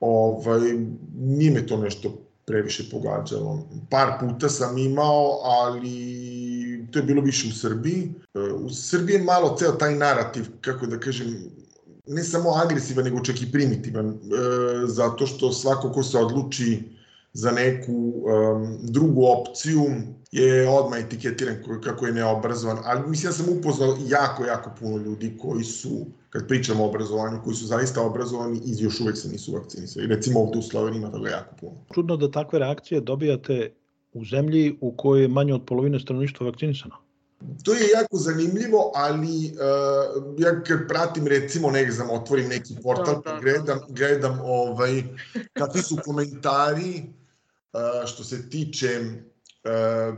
ovaj, 0.00 0.60
nije 1.14 1.50
me 1.50 1.66
to 1.66 1.76
nešto 1.76 2.12
previše 2.46 2.90
pogađalo. 2.90 3.68
Par 3.90 4.08
puta 4.20 4.48
sam 4.48 4.78
imao, 4.78 5.40
ali 5.42 6.86
to 6.90 6.98
je 6.98 7.02
bilo 7.02 7.22
više 7.22 7.48
u 7.48 7.52
Srbiji. 7.52 8.12
U 8.64 8.70
Srbiji 8.70 9.14
je 9.14 9.22
malo 9.22 9.56
ceo 9.58 9.72
taj 9.72 9.94
narativ, 9.94 10.46
kako 10.60 10.86
da 10.86 10.98
kažem, 10.98 11.50
ne 12.06 12.24
samo 12.24 12.50
agresivan, 12.50 13.04
nego 13.04 13.20
čak 13.20 13.42
i 13.42 13.52
primitivan, 13.52 14.08
e, 14.08 14.16
zato 14.86 15.26
što 15.26 15.52
svako 15.52 15.92
ko 15.92 16.02
se 16.02 16.18
odluči 16.18 16.82
za 17.32 17.50
neku 17.50 17.92
um, 17.92 18.78
drugu 18.82 19.26
opciju 19.26 19.84
je 20.32 20.68
odmah 20.68 20.98
etiketiran 21.00 21.56
kako 21.84 22.06
je 22.06 22.12
neobrazovan, 22.12 22.78
ali 22.84 23.10
mislim 23.10 23.30
da 23.30 23.36
sam 23.36 23.58
upoznao 23.58 23.96
jako, 24.06 24.44
jako 24.44 24.70
puno 24.80 24.96
ljudi 24.96 25.36
koji 25.40 25.64
su, 25.64 26.06
kad 26.30 26.48
pričamo 26.48 26.84
o 26.84 26.88
obrazovanju, 26.88 27.40
koji 27.44 27.56
su 27.56 27.66
zaista 27.66 28.02
obrazovani 28.02 28.60
i 28.64 28.74
još 28.78 29.00
uvek 29.00 29.16
se 29.16 29.28
nisu 29.28 29.52
vakcinisali. 29.52 30.06
Recimo 30.06 30.40
ovde 30.40 30.58
u 30.58 30.62
Sloveniji 30.62 30.98
ima 30.98 31.10
toga 31.10 31.30
jako 31.30 31.54
puno. 31.60 31.72
Čudno 31.94 32.16
da 32.16 32.30
takve 32.30 32.58
reakcije 32.58 33.00
dobijate 33.00 33.72
u 34.12 34.24
zemlji 34.24 34.78
u 34.80 34.92
kojoj 34.96 35.22
je 35.22 35.28
manje 35.28 35.54
od 35.54 35.64
polovine 35.66 36.00
stanovništva 36.00 36.46
vakcinisano. 36.46 36.94
To 37.64 37.74
je 37.74 37.80
jako 37.94 38.16
zanimljivo, 38.16 38.92
ali 38.94 39.52
uh, 39.52 40.38
ja 40.38 40.62
kad 40.62 40.88
pratim 40.88 41.26
recimo 41.26 41.70
ne 41.70 41.90
znam, 41.90 42.10
otvorim 42.10 42.48
neki 42.48 42.74
portal, 42.82 43.14
da, 43.14 43.30
da, 43.30 43.32
da. 43.32 43.40
gledam, 43.40 43.78
gledam 43.88 44.38
ovaj, 44.44 45.02
kakvi 45.52 45.82
su 45.82 45.96
komentari 46.04 47.02
što 48.06 48.24
se 48.24 48.50
tiče 48.50 48.88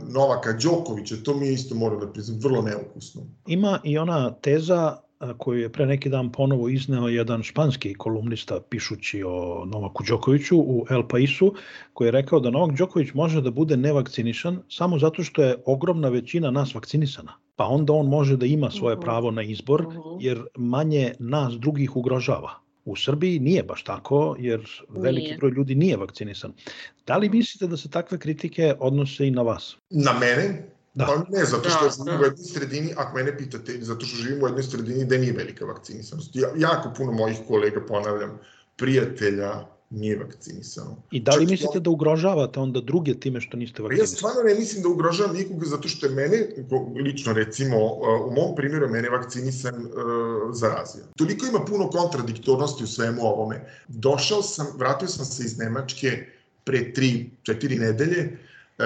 Novaka 0.09 0.53
Đokovića, 0.63 1.15
to 1.23 1.37
mi 1.37 1.49
isto 1.49 1.75
moram 1.75 1.99
da 1.99 2.11
priznam, 2.11 2.39
vrlo 2.39 2.61
neukusno. 2.61 3.21
Ima 3.47 3.79
i 3.83 3.97
ona 3.97 4.31
teza 4.31 4.97
koju 5.37 5.59
je 5.59 5.71
pre 5.71 5.85
neki 5.85 6.09
dan 6.09 6.31
ponovo 6.31 6.69
izneo 6.69 7.07
jedan 7.07 7.43
španski 7.43 7.93
kolumnista 7.93 8.59
pišući 8.69 9.23
o 9.23 9.65
Novaku 9.65 10.03
Đokoviću 10.07 10.57
u 10.57 10.85
El 10.89 11.07
Paisu, 11.07 11.53
koji 11.93 12.07
je 12.07 12.11
rekao 12.11 12.39
da 12.39 12.49
Novak 12.49 12.77
Đoković 12.77 13.13
može 13.13 13.41
da 13.41 13.51
bude 13.51 13.77
nevakcinišan 13.77 14.59
samo 14.69 14.99
zato 14.99 15.23
što 15.23 15.43
je 15.43 15.55
ogromna 15.65 16.09
većina 16.09 16.51
nas 16.51 16.75
vakcinisana. 16.75 17.33
Pa 17.55 17.65
onda 17.65 17.93
on 17.93 18.07
može 18.07 18.37
da 18.37 18.45
ima 18.45 18.71
svoje 18.71 18.95
mhm. 18.95 19.01
pravo 19.01 19.31
na 19.31 19.43
izbor, 19.43 19.81
mhm. 19.81 19.99
jer 20.19 20.43
manje 20.55 21.13
nas 21.19 21.53
drugih 21.53 21.95
ugrožava. 21.95 22.62
U 22.85 22.95
Srbiji 22.95 23.39
nije 23.39 23.63
baš 23.63 23.83
tako, 23.83 24.35
jer 24.39 24.67
veliki 24.89 25.25
nije. 25.25 25.37
broj 25.37 25.51
ljudi 25.51 25.75
nije 25.75 25.97
vakcinisan. 25.97 26.53
Da 27.07 27.17
li 27.17 27.29
mislite 27.29 27.67
da 27.67 27.77
se 27.77 27.89
takve 27.89 28.19
kritike 28.19 28.75
odnose 28.79 29.27
i 29.27 29.31
na 29.31 29.41
vas? 29.41 29.75
Na 29.89 30.13
mene? 30.19 30.69
Da. 30.93 31.05
Pa 31.05 31.37
ne, 31.37 31.45
zato 31.45 31.69
što 31.69 31.85
da, 31.85 31.91
sam 31.91 32.05
da. 32.05 32.11
u 32.11 32.23
jednoj 32.23 32.37
sredini, 32.37 32.93
ako 32.97 33.17
mene 33.17 33.37
pitate, 33.37 33.77
zato 33.81 34.05
što 34.05 34.17
živim 34.17 34.43
u 34.43 34.47
jednoj 34.47 34.63
sredini 34.63 35.05
gde 35.05 35.17
nije 35.17 35.33
velika 35.33 35.65
vakcinisanost. 35.65 36.35
Ja, 36.35 36.47
jako 36.57 36.93
puno 36.97 37.11
mojih 37.11 37.37
kolega, 37.47 37.81
ponavljam, 37.87 38.39
prijatelja, 38.77 39.65
nije 39.93 40.17
vakcinisano. 40.17 40.95
I 41.11 41.19
da 41.19 41.31
li 41.31 41.45
Čak 41.45 41.51
mislite 41.51 41.79
da 41.79 41.89
ugrožavate 41.89 42.59
onda 42.59 42.81
druge 42.81 43.19
time 43.19 43.41
što 43.41 43.57
niste 43.57 43.83
vakcinisani? 43.83 44.13
Ja 44.13 44.17
stvarno 44.17 44.41
ne 44.41 44.55
mislim 44.55 44.83
da 44.83 44.89
ugrožavam 44.89 45.35
nikoga 45.35 45.65
zato 45.65 45.87
što 45.87 46.05
je 46.05 46.11
mene, 46.11 46.47
lično 47.05 47.33
recimo, 47.33 47.77
u 48.27 48.31
mom 48.35 48.55
primjeru 48.55 48.89
mene 48.89 49.09
vakcinisan 49.09 49.85
uh, 49.85 49.91
zarazio. 50.53 51.03
Toliko 51.15 51.45
ima 51.45 51.65
puno 51.65 51.89
kontradiktornosti 51.89 52.83
u 52.83 52.87
svemu 52.87 53.21
ovome. 53.21 53.65
Došao 53.87 54.41
sam, 54.41 54.67
vratio 54.77 55.07
sam 55.07 55.25
se 55.25 55.43
iz 55.43 55.57
Nemačke 55.57 56.25
pre 56.63 56.93
tri, 56.93 57.29
četiri 57.43 57.79
nedelje, 57.79 58.37
E, 58.77 58.85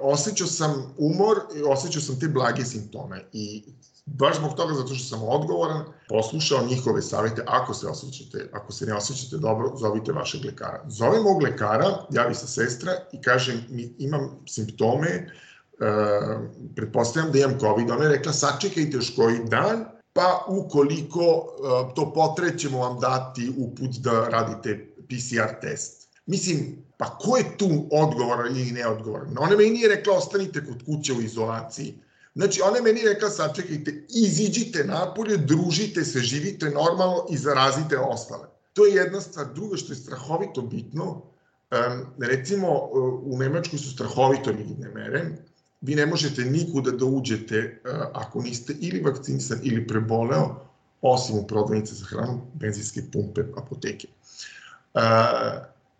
osjećao 0.00 0.46
sam 0.46 0.94
umor 0.98 1.36
i 1.56 1.62
osjećao 1.62 2.02
sam 2.02 2.20
te 2.20 2.28
blage 2.28 2.64
simptome 2.64 3.24
i 3.32 3.62
baš 4.06 4.36
zbog 4.36 4.54
toga, 4.54 4.74
zato 4.74 4.94
što 4.94 5.16
sam 5.16 5.28
odgovoran, 5.28 5.84
poslušao 6.08 6.66
njihove 6.66 7.02
savete, 7.02 7.42
ako 7.46 7.74
se 7.74 7.86
osjećate, 7.86 8.50
ako 8.52 8.72
se 8.72 8.86
ne 8.86 8.94
osjećate 8.94 9.36
dobro, 9.36 9.76
zovite 9.76 10.12
vašeg 10.12 10.44
lekara. 10.44 10.84
Zove 10.88 11.20
mog 11.20 11.42
lekara, 11.42 12.06
javi 12.10 12.34
se 12.34 12.46
sestra 12.46 12.92
i 13.12 13.20
kaže, 13.20 13.56
mi 13.68 13.94
imam 13.98 14.30
simptome, 14.48 15.30
uh, 15.72 16.40
pretpostavljam 16.76 17.32
da 17.32 17.38
imam 17.38 17.58
COVID. 17.58 17.90
Ona 17.90 18.04
je 18.04 18.16
rekla, 18.16 18.32
sačekajte 18.32 18.96
još 18.96 19.14
koji 19.16 19.38
dan, 19.44 19.84
pa 20.12 20.44
ukoliko 20.48 21.20
uh, 21.20 21.94
to 21.94 22.12
potrećemo 22.12 22.78
vam 22.78 23.00
dati 23.00 23.52
uput 23.56 23.90
da 23.90 24.28
radite 24.28 24.92
PCR 25.08 25.60
test. 25.60 26.08
Mislim, 26.26 26.84
pa 26.98 27.18
ko 27.18 27.36
je 27.36 27.58
tu 27.58 27.88
odgovoran 27.92 28.56
ili 28.56 28.72
neodgovoran? 28.72 29.36
Ona 29.38 29.56
me 29.56 29.64
nije 29.64 29.88
rekla, 29.88 30.16
ostanite 30.16 30.66
kod 30.66 30.84
kuće 30.86 31.12
u 31.12 31.20
izolaciji 31.20 31.94
Znači, 32.36 32.60
ona 32.62 32.82
meni 32.82 33.00
rekla, 33.02 33.30
sačekajte, 33.30 34.04
iziđite 34.08 34.84
napolje, 34.84 35.36
družite 35.36 36.04
se, 36.04 36.20
živite 36.20 36.70
normalno 36.70 37.26
i 37.30 37.36
zarazite 37.36 37.98
ostale. 37.98 38.48
To 38.72 38.86
je 38.86 38.94
jedna 38.94 39.20
stvar. 39.20 39.46
Druga 39.54 39.76
što 39.76 39.92
je 39.92 39.96
strahovito 39.96 40.62
bitno, 40.62 41.22
recimo 42.18 42.68
u 43.22 43.38
Nemačkoj 43.38 43.78
su 43.78 43.90
strahovito 43.90 44.52
rigidne 44.52 44.90
mere, 44.94 45.24
vi 45.80 45.94
ne 45.94 46.06
možete 46.06 46.44
nikuda 46.44 46.90
da 46.90 47.04
uđete 47.04 47.80
uh, 47.84 47.90
ako 48.12 48.42
niste 48.42 48.76
ili 48.80 49.00
vakcinisan 49.00 49.60
ili 49.62 49.86
preboleo, 49.86 50.68
osim 51.02 51.38
u 51.38 51.46
prodavnice 51.46 51.94
za 51.94 52.04
hranu, 52.04 52.40
benzinske 52.54 53.02
pumpe, 53.12 53.44
apoteke. 53.56 54.08
Uh, 54.94 55.00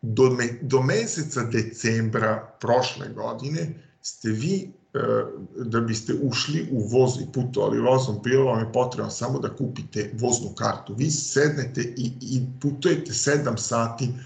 do, 0.02 0.30
me, 0.30 0.48
do 0.62 0.82
meseca 0.82 1.42
decembra 1.42 2.56
prošle 2.60 3.08
godine 3.08 3.74
ste 4.02 4.28
vi 4.28 4.72
E, 4.85 4.85
da 5.56 5.80
biste 5.80 6.14
ušli 6.22 6.68
u 6.72 6.88
voz 6.88 7.16
i 7.20 7.32
putovali 7.32 7.80
vozom, 7.80 8.20
bilo 8.24 8.44
vam 8.44 8.60
je 8.60 8.72
potrebno 8.72 9.10
samo 9.10 9.38
da 9.38 9.54
kupite 9.54 10.10
voznu 10.14 10.48
kartu. 10.54 10.94
Vi 10.94 11.10
sednete 11.10 11.80
i, 11.80 12.12
i 12.20 12.42
putujete 12.60 13.12
7 13.12 13.56
sati 13.56 14.04
uh, 14.04 14.16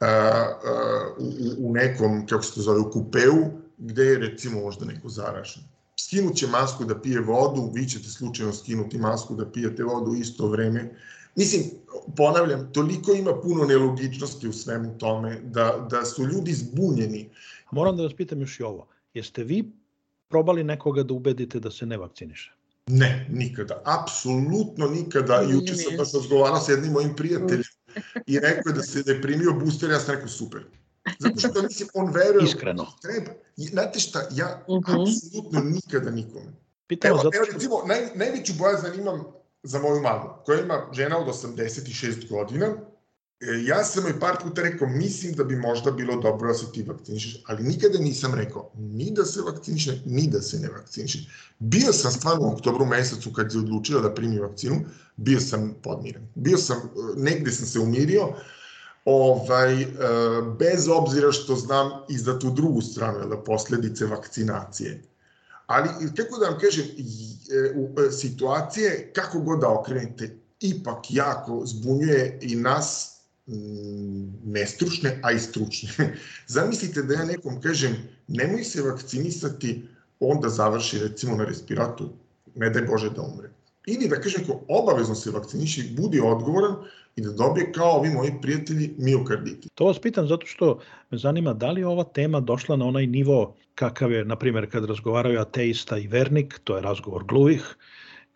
uh, 0.00 1.26
u, 1.58 1.68
u 1.68 1.72
nekom, 1.72 2.26
kako 2.26 2.42
se 2.42 2.54
to 2.54 2.60
zove, 2.60 2.80
u 2.80 2.90
kupeu, 2.90 3.50
gde 3.78 4.04
je 4.04 4.18
recimo 4.18 4.60
možda 4.60 4.84
neko 4.84 5.08
zaražen. 5.08 5.62
skinuće 6.00 6.46
masku 6.46 6.84
da 6.84 7.00
pije 7.00 7.20
vodu, 7.20 7.70
vi 7.74 7.88
ćete 7.88 8.08
slučajno 8.08 8.52
skinuti 8.52 8.98
masku 8.98 9.34
da 9.34 9.46
pijete 9.46 9.84
vodu 9.84 10.14
isto 10.14 10.48
vreme. 10.48 10.94
Mislim, 11.34 11.62
ponavljam, 12.16 12.72
toliko 12.72 13.12
ima 13.12 13.40
puno 13.40 13.64
nelogičnosti 13.64 14.48
u 14.48 14.52
svemu 14.52 14.98
tome 14.98 15.40
da, 15.40 15.86
da 15.90 16.04
su 16.04 16.24
ljudi 16.24 16.52
zbunjeni. 16.52 17.30
Moram 17.70 17.96
da 17.96 18.02
vas 18.02 18.14
pitam 18.16 18.40
još 18.40 18.60
i 18.60 18.62
ovo. 18.62 18.86
Jeste 19.16 19.44
vi 19.44 19.64
probali 20.28 20.64
nekoga 20.64 21.02
da 21.02 21.14
ubedite 21.14 21.60
da 21.60 21.70
se 21.70 21.86
ne 21.86 21.96
vakciniše? 21.96 22.52
Ne, 22.86 23.26
nikada. 23.30 23.82
Apsolutno 23.84 24.88
nikada. 24.88 25.40
Juče 25.50 25.74
sam 25.74 25.96
baš 25.96 26.12
razgovarao 26.12 26.60
sa 26.60 26.72
jednim 26.72 26.92
mojim 26.92 27.14
prijateljem 27.16 27.64
i 28.26 28.38
rekao 28.38 28.70
je 28.70 28.74
da 28.74 28.82
se 28.82 29.02
da 29.02 29.12
je 29.12 29.22
primio 29.22 29.52
booster, 29.52 29.90
ja 29.90 30.00
sam 30.00 30.14
rekao 30.14 30.28
super. 30.28 30.64
Zato 31.18 31.40
što 31.40 31.62
mislim, 31.62 31.88
on 31.94 32.12
veruje... 32.12 32.44
Iskreno. 32.44 32.86
Treba. 33.02 33.30
I, 33.56 33.66
znate 33.66 34.00
šta, 34.00 34.28
ja 34.34 34.64
uh 34.68 34.78
-huh. 34.78 35.02
apsolutno 35.02 35.60
nikada 35.60 36.10
nikome. 36.10 36.52
Pitamo 36.86 37.14
evo, 37.14 37.22
zato 37.22 37.36
evo, 37.36 37.46
recimo, 37.52 37.82
naj, 37.86 38.08
najveću 38.14 38.52
bojazan 38.58 39.00
imam 39.00 39.24
za 39.62 39.78
moju 39.78 40.00
mamu, 40.00 40.28
koja 40.44 40.60
ima 40.60 40.90
žena 40.92 41.18
od 41.18 41.26
86 41.26 42.28
godina, 42.28 42.76
ja 43.40 43.84
sam 43.84 44.04
joj 44.04 44.20
par 44.20 44.36
puta 44.42 44.62
rekao, 44.62 44.88
mislim 44.88 45.32
da 45.32 45.44
bi 45.44 45.56
možda 45.56 45.90
bilo 45.90 46.16
dobro 46.16 46.48
da 46.48 46.54
se 46.54 46.72
ti 46.72 46.82
vakcinišeš, 46.82 47.42
ali 47.46 47.62
nikada 47.62 47.98
nisam 47.98 48.34
rekao 48.34 48.70
ni 48.74 49.10
da 49.10 49.24
se 49.24 49.40
vakciniše, 49.42 50.00
ni 50.04 50.26
da 50.26 50.42
se 50.42 50.58
ne 50.58 50.68
vakciniše. 50.68 51.18
Bio 51.58 51.92
sam 51.92 52.12
stvarno 52.12 52.48
u 52.48 52.52
oktobru 52.52 52.86
mesecu 52.86 53.32
kad 53.32 53.52
je 53.52 53.58
odlučila 53.58 54.00
da 54.00 54.14
primi 54.14 54.38
vakcinu, 54.38 54.80
bio 55.16 55.40
sam 55.40 55.74
podmiren. 55.82 56.28
Bio 56.34 56.58
sam, 56.58 56.90
negde 57.16 57.52
sam 57.52 57.66
se 57.66 57.80
umirio, 57.80 58.28
ovaj, 59.04 59.82
e, 59.82 59.86
bez 60.58 60.88
obzira 60.88 61.32
što 61.32 61.56
znam 61.56 61.90
i 62.08 62.18
za 62.18 62.38
tu 62.38 62.50
drugu 62.50 62.80
stranu, 62.82 63.28
da 63.28 63.42
posledice 63.42 64.06
vakcinacije. 64.06 65.02
Ali, 65.66 65.88
kako 66.16 66.38
da 66.38 66.48
vam 66.48 66.58
kažem, 66.60 66.84
e, 66.84 68.10
situacije, 68.10 69.12
kako 69.14 69.40
god 69.40 69.60
da 69.60 69.68
okrenete, 69.68 70.38
ipak 70.60 70.98
jako 71.10 71.62
zbunjuje 71.66 72.38
i 72.42 72.56
nas 72.56 73.15
nestručne, 74.44 75.20
a 75.22 75.32
i 75.32 75.38
stručne. 75.38 76.16
Zamislite 76.56 77.02
da 77.02 77.14
ja 77.14 77.24
nekom 77.24 77.60
kažem 77.60 77.96
nemoj 78.28 78.64
se 78.64 78.82
vakcinisati, 78.82 79.82
onda 80.20 80.48
završi 80.48 80.98
recimo 80.98 81.36
na 81.36 81.44
respiratu, 81.44 82.10
ne 82.54 82.70
daj 82.70 82.82
Bože 82.82 83.10
da 83.10 83.22
umre. 83.22 83.50
Ili 83.86 84.08
da 84.08 84.20
kažem 84.20 84.46
ko 84.46 84.60
obavezno 84.68 85.14
se 85.14 85.30
vakciniši, 85.30 85.94
budi 85.96 86.20
odgovoran 86.20 86.76
i 87.16 87.22
da 87.22 87.32
dobije 87.32 87.72
kao 87.72 87.90
ovi 87.90 88.10
moji 88.10 88.32
prijatelji 88.42 88.94
miokarditis. 88.98 89.70
To 89.74 89.84
vas 89.84 89.98
pitam 89.98 90.28
zato 90.28 90.46
što 90.46 90.80
me 91.10 91.18
zanima 91.18 91.52
da 91.52 91.70
li 91.70 91.80
je 91.80 91.86
ova 91.86 92.04
tema 92.04 92.40
došla 92.40 92.76
na 92.76 92.84
onaj 92.84 93.06
nivo 93.06 93.54
kakav 93.74 94.12
je, 94.12 94.24
na 94.24 94.36
primjer, 94.36 94.70
kad 94.70 94.84
razgovaraju 94.84 95.40
ateista 95.40 95.98
i 95.98 96.06
vernik, 96.06 96.60
to 96.64 96.76
je 96.76 96.82
razgovor 96.82 97.24
gluvih, 97.24 97.76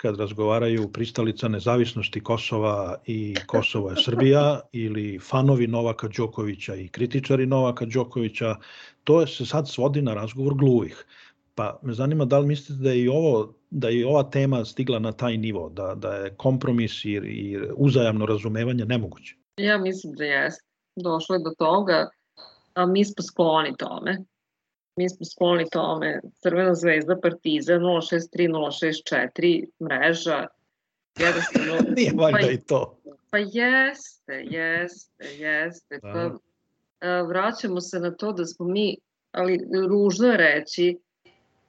kad 0.02 0.18
razgovaraju 0.18 0.92
pristalica 0.92 1.48
nezavisnosti 1.48 2.20
Kosova 2.20 2.96
i 3.06 3.34
Kosovo 3.46 3.90
je 3.90 3.96
Srbija 4.04 4.60
ili 4.72 5.18
fanovi 5.18 5.66
Novaka 5.66 6.08
Đokovića 6.16 6.74
i 6.74 6.88
kritičari 6.88 7.46
Novaka 7.46 7.84
Đokovića, 7.84 8.56
to 9.04 9.26
se 9.26 9.46
sad 9.46 9.68
svodi 9.68 10.02
na 10.02 10.14
razgovor 10.14 10.54
gluvih. 10.54 11.06
Pa 11.54 11.78
me 11.82 11.92
zanima 11.92 12.24
da 12.24 12.38
li 12.38 12.46
mislite 12.46 12.82
da 12.82 12.90
je 12.90 13.02
i 13.02 13.08
ovo 13.08 13.54
da 13.70 13.88
je 13.88 14.06
ova 14.06 14.22
tema 14.22 14.64
stigla 14.64 14.98
na 14.98 15.12
taj 15.12 15.36
nivo, 15.36 15.68
da, 15.68 15.94
da 15.94 16.14
je 16.14 16.34
kompromis 16.36 17.04
i, 17.04 17.10
i 17.10 17.58
uzajamno 17.76 18.26
razumevanje 18.26 18.84
nemoguće? 18.84 19.36
Ja 19.56 19.78
mislim 19.78 20.12
da 20.14 20.24
jeste. 20.24 20.64
Došlo 20.96 21.34
je 21.34 21.42
do 21.44 21.50
toga, 21.58 22.08
a 22.74 22.86
mi 22.86 23.04
smo 23.04 23.22
skloni 23.22 23.76
tome 23.76 24.24
mi 25.00 25.08
smo 25.08 25.26
skloni 25.26 25.64
tome, 25.72 26.20
Crvena 26.42 26.74
zvezda, 26.74 27.16
Partizan, 27.22 27.80
063-064, 27.80 29.64
mreža, 29.80 30.46
jednostavno... 31.18 31.72
Nije 31.96 32.12
valjda 32.16 32.38
pa, 32.46 32.52
i 32.52 32.60
to. 32.60 32.98
Pa 33.30 33.38
jeste, 33.38 34.34
jeste, 34.50 35.24
jeste. 35.24 35.98
Pa, 36.02 36.30
a, 37.00 37.22
vraćamo 37.22 37.80
se 37.80 38.00
na 38.00 38.10
to 38.10 38.32
da 38.32 38.46
smo 38.46 38.66
mi, 38.66 38.96
ali 39.32 39.58
ružno 39.88 40.26
je 40.26 40.36
reći, 40.36 40.98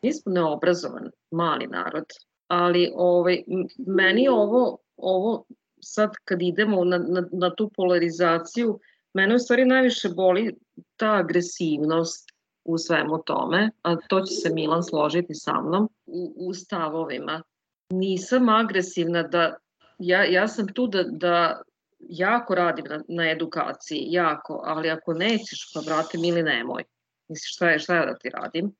mi 0.01 0.13
smo 0.13 0.31
neobrazovan, 0.31 1.11
mali 1.31 1.67
narod, 1.67 2.05
ali 2.47 2.91
ovaj, 2.95 3.43
meni 3.77 4.27
ovo, 4.27 4.77
ovo 4.97 5.45
sad 5.79 6.09
kad 6.23 6.41
idemo 6.41 6.83
na, 6.83 6.97
na, 6.97 7.23
na 7.31 7.55
tu 7.55 7.71
polarizaciju, 7.75 8.79
mene 9.13 9.35
u 9.35 9.39
stvari 9.39 9.65
najviše 9.65 10.09
boli 10.09 10.55
ta 10.95 11.13
agresivnost 11.13 12.30
u 12.63 12.77
svemu 12.77 13.23
tome, 13.25 13.71
a 13.81 13.95
to 13.95 14.21
će 14.21 14.33
se 14.33 14.49
Milan 14.53 14.83
složiti 14.83 15.33
sa 15.33 15.61
mnom, 15.61 15.89
u, 16.05 16.33
u 16.37 16.53
stavovima. 16.53 17.43
Nisam 17.89 18.49
agresivna 18.49 19.23
da, 19.23 19.55
ja, 19.99 20.23
ja 20.23 20.47
sam 20.47 20.67
tu 20.67 20.87
da, 20.87 21.03
da 21.03 21.61
jako 21.99 22.55
radim 22.55 22.85
na, 22.89 23.03
na 23.07 23.31
edukaciji, 23.31 24.05
jako, 24.09 24.61
ali 24.65 24.89
ako 24.89 25.13
nećeš, 25.13 25.71
pa 25.73 25.79
vrati 25.79 26.17
mi 26.17 26.27
ili 26.27 26.43
nemoj. 26.43 26.83
Misliš, 27.27 27.55
šta 27.55 27.69
je, 27.69 27.79
šta 27.79 27.95
je 27.95 28.05
da 28.05 28.17
ti 28.17 28.29
radim? 28.29 28.75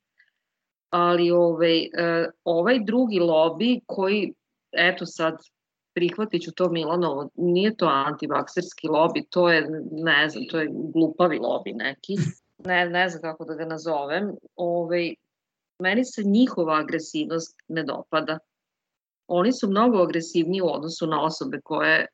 Ali 0.90 1.32
ovaj, 1.32 1.90
ovaj 2.44 2.80
drugi 2.80 3.20
lobby 3.20 3.80
koji, 3.86 4.34
eto 4.72 5.06
sad, 5.06 5.38
prihvatit 5.94 6.42
ću 6.42 6.52
to 6.52 6.70
Milanovo, 6.70 7.30
nije 7.36 7.76
to 7.76 7.86
antivakserski 7.86 8.88
lobby, 8.88 9.24
to 9.30 9.50
je, 9.50 9.68
ne 9.92 10.30
znam, 10.30 10.44
to 10.52 10.60
je 10.60 10.70
glupavi 10.94 11.40
lobby 11.40 11.76
neki 11.76 12.16
ne, 12.66 12.90
ne 12.90 13.10
znam 13.10 13.22
kako 13.22 13.46
da 13.46 13.56
ga 13.56 13.66
nazovem, 13.66 14.32
ovaj, 14.56 15.14
meni 15.80 16.06
se 16.06 16.24
njihova 16.24 16.80
agresivnost 16.80 17.56
ne 17.68 17.84
dopada. 17.84 18.40
Oni 19.28 19.54
su 19.54 19.70
mnogo 19.70 19.98
agresivniji 19.98 20.62
u 20.62 20.74
odnosu 20.74 21.08
na 21.08 21.24
osobe 21.24 21.60
koje 21.64 22.08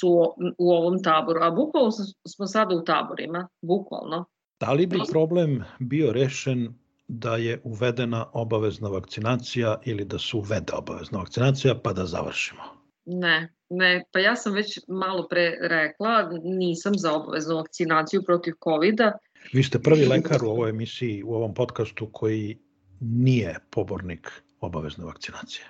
su 0.00 0.34
u 0.58 0.72
ovom 0.72 1.02
taboru, 1.02 1.40
a 1.42 1.50
bukvalno 1.50 1.90
smo 2.28 2.46
sada 2.46 2.74
u 2.74 2.84
taborima, 2.84 3.48
bukvalno. 3.62 4.24
Da 4.60 4.72
li 4.72 4.86
bi 4.86 5.00
problem 5.12 5.64
bio 5.78 6.12
rešen 6.12 6.74
da 7.08 7.36
je 7.36 7.60
uvedena 7.64 8.26
obavezna 8.32 8.88
vakcinacija 8.88 9.78
ili 9.84 10.04
da 10.04 10.18
se 10.18 10.36
uvede 10.36 10.72
obavezna 10.72 11.18
vakcinacija 11.18 11.74
pa 11.84 11.92
da 11.92 12.06
završimo? 12.06 12.62
Ne, 13.04 13.54
ne, 13.68 14.04
pa 14.12 14.18
ja 14.18 14.36
sam 14.36 14.52
već 14.52 14.78
malo 14.88 15.26
pre 15.28 15.56
rekla, 15.60 16.30
nisam 16.42 16.92
za 16.96 17.12
obaveznu 17.12 17.56
vakcinaciju 17.56 18.22
protiv 18.22 18.54
COVID-a, 18.64 19.12
Vi 19.52 19.62
ste 19.62 19.78
prvi 19.78 20.06
lekar 20.06 20.44
u 20.44 20.50
ovoj 20.50 20.70
emisiji, 20.70 21.22
u 21.22 21.34
ovom 21.34 21.54
podcastu 21.54 22.08
koji 22.12 22.58
nije 23.00 23.58
pobornik 23.70 24.30
obavezne 24.60 25.04
vakcinacije. 25.04 25.64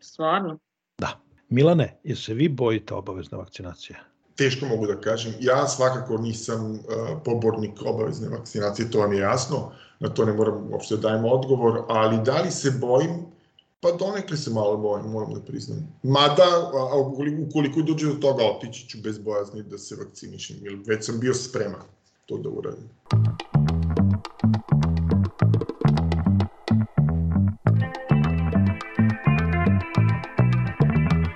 Stvarno? 0.00 0.58
Da. 0.98 1.20
Milane, 1.48 2.00
je 2.04 2.16
se 2.16 2.34
vi 2.34 2.48
bojite 2.48 2.94
obavezne 2.94 3.38
vakcinacije? 3.38 4.00
Teško 4.36 4.66
mogu 4.66 4.86
da 4.86 5.00
kažem. 5.00 5.34
Ja 5.40 5.68
svakako 5.68 6.18
nisam 6.18 6.70
uh, 6.72 6.78
pobornik 7.24 7.82
obavezne 7.84 8.28
vakcinacije, 8.28 8.90
to 8.90 8.98
vam 8.98 9.12
je 9.12 9.18
jasno. 9.18 9.72
Na 10.00 10.08
to 10.08 10.24
ne 10.24 10.32
moram 10.32 10.72
uopšte 10.72 10.96
da 10.96 11.08
dajem 11.08 11.24
odgovor, 11.24 11.82
ali 11.88 12.18
da 12.24 12.42
li 12.42 12.50
se 12.50 12.70
bojim? 12.80 13.10
Pa 13.80 13.92
donekle 13.92 14.36
se 14.36 14.50
malo 14.50 14.76
bojim, 14.76 15.06
moram 15.06 15.34
da 15.34 15.40
priznam. 15.40 15.98
Mada, 16.02 16.70
a, 16.74 16.98
ukoliko 17.48 17.82
dođe 17.82 18.06
do 18.06 18.14
toga, 18.14 18.44
otići 18.44 18.88
ću 18.88 18.98
bez 19.02 19.18
bojazni 19.18 19.62
da 19.62 19.78
se 19.78 19.96
vakcinišem, 19.96 20.56
jer 20.62 20.78
već 20.86 21.04
sam 21.04 21.20
bio 21.20 21.34
spreman 21.34 21.86
to 22.26 22.38
da 22.38 22.48
uradim. 22.48 22.88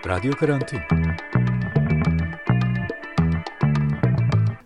Radio 0.04 0.32
karantin. 0.40 0.80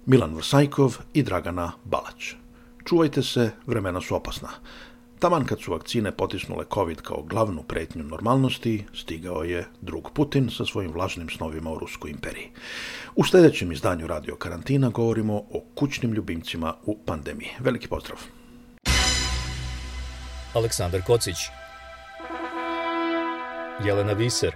Milan 0.06 0.34
Vrsajkov 0.34 0.98
i 1.14 1.22
Dragana 1.22 1.72
Balać. 1.84 2.36
Čuvajte 2.84 3.22
se, 3.22 3.50
vremena 3.66 4.00
su 4.00 4.16
opasna. 4.16 4.48
Taman 5.22 5.44
kad 5.44 5.60
su 5.60 5.72
vakcine 5.72 6.12
potisnule 6.12 6.64
COVID 6.74 7.00
kao 7.00 7.22
glavnu 7.22 7.62
pretnju 7.62 8.02
normalnosti, 8.02 8.84
stigao 8.94 9.42
je 9.42 9.66
drug 9.80 10.10
Putin 10.14 10.50
sa 10.50 10.64
svojim 10.64 10.92
vlažnim 10.92 11.28
snovima 11.28 11.70
o 11.70 11.78
Ruskoj 11.78 12.10
imperiji. 12.10 12.48
U 13.16 13.24
sledećem 13.24 13.72
izdanju 13.72 14.06
Radio 14.06 14.36
Karantina 14.36 14.88
govorimo 14.88 15.34
o 15.34 15.64
kućnim 15.74 16.12
ljubimcima 16.12 16.74
u 16.86 16.98
pandemiji. 17.06 17.48
Veliki 17.58 17.88
pozdrav! 17.88 18.18
Aleksandar 20.54 21.02
Kocić 21.02 21.36
Jelena 23.84 24.12
Viser 24.12 24.52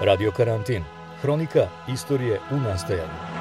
Radio 0.00 0.30
Karantin 0.36 0.84
Hronika 1.22 1.68
istorije 1.88 2.40
u 2.50 2.56
nastajanju 2.56 3.31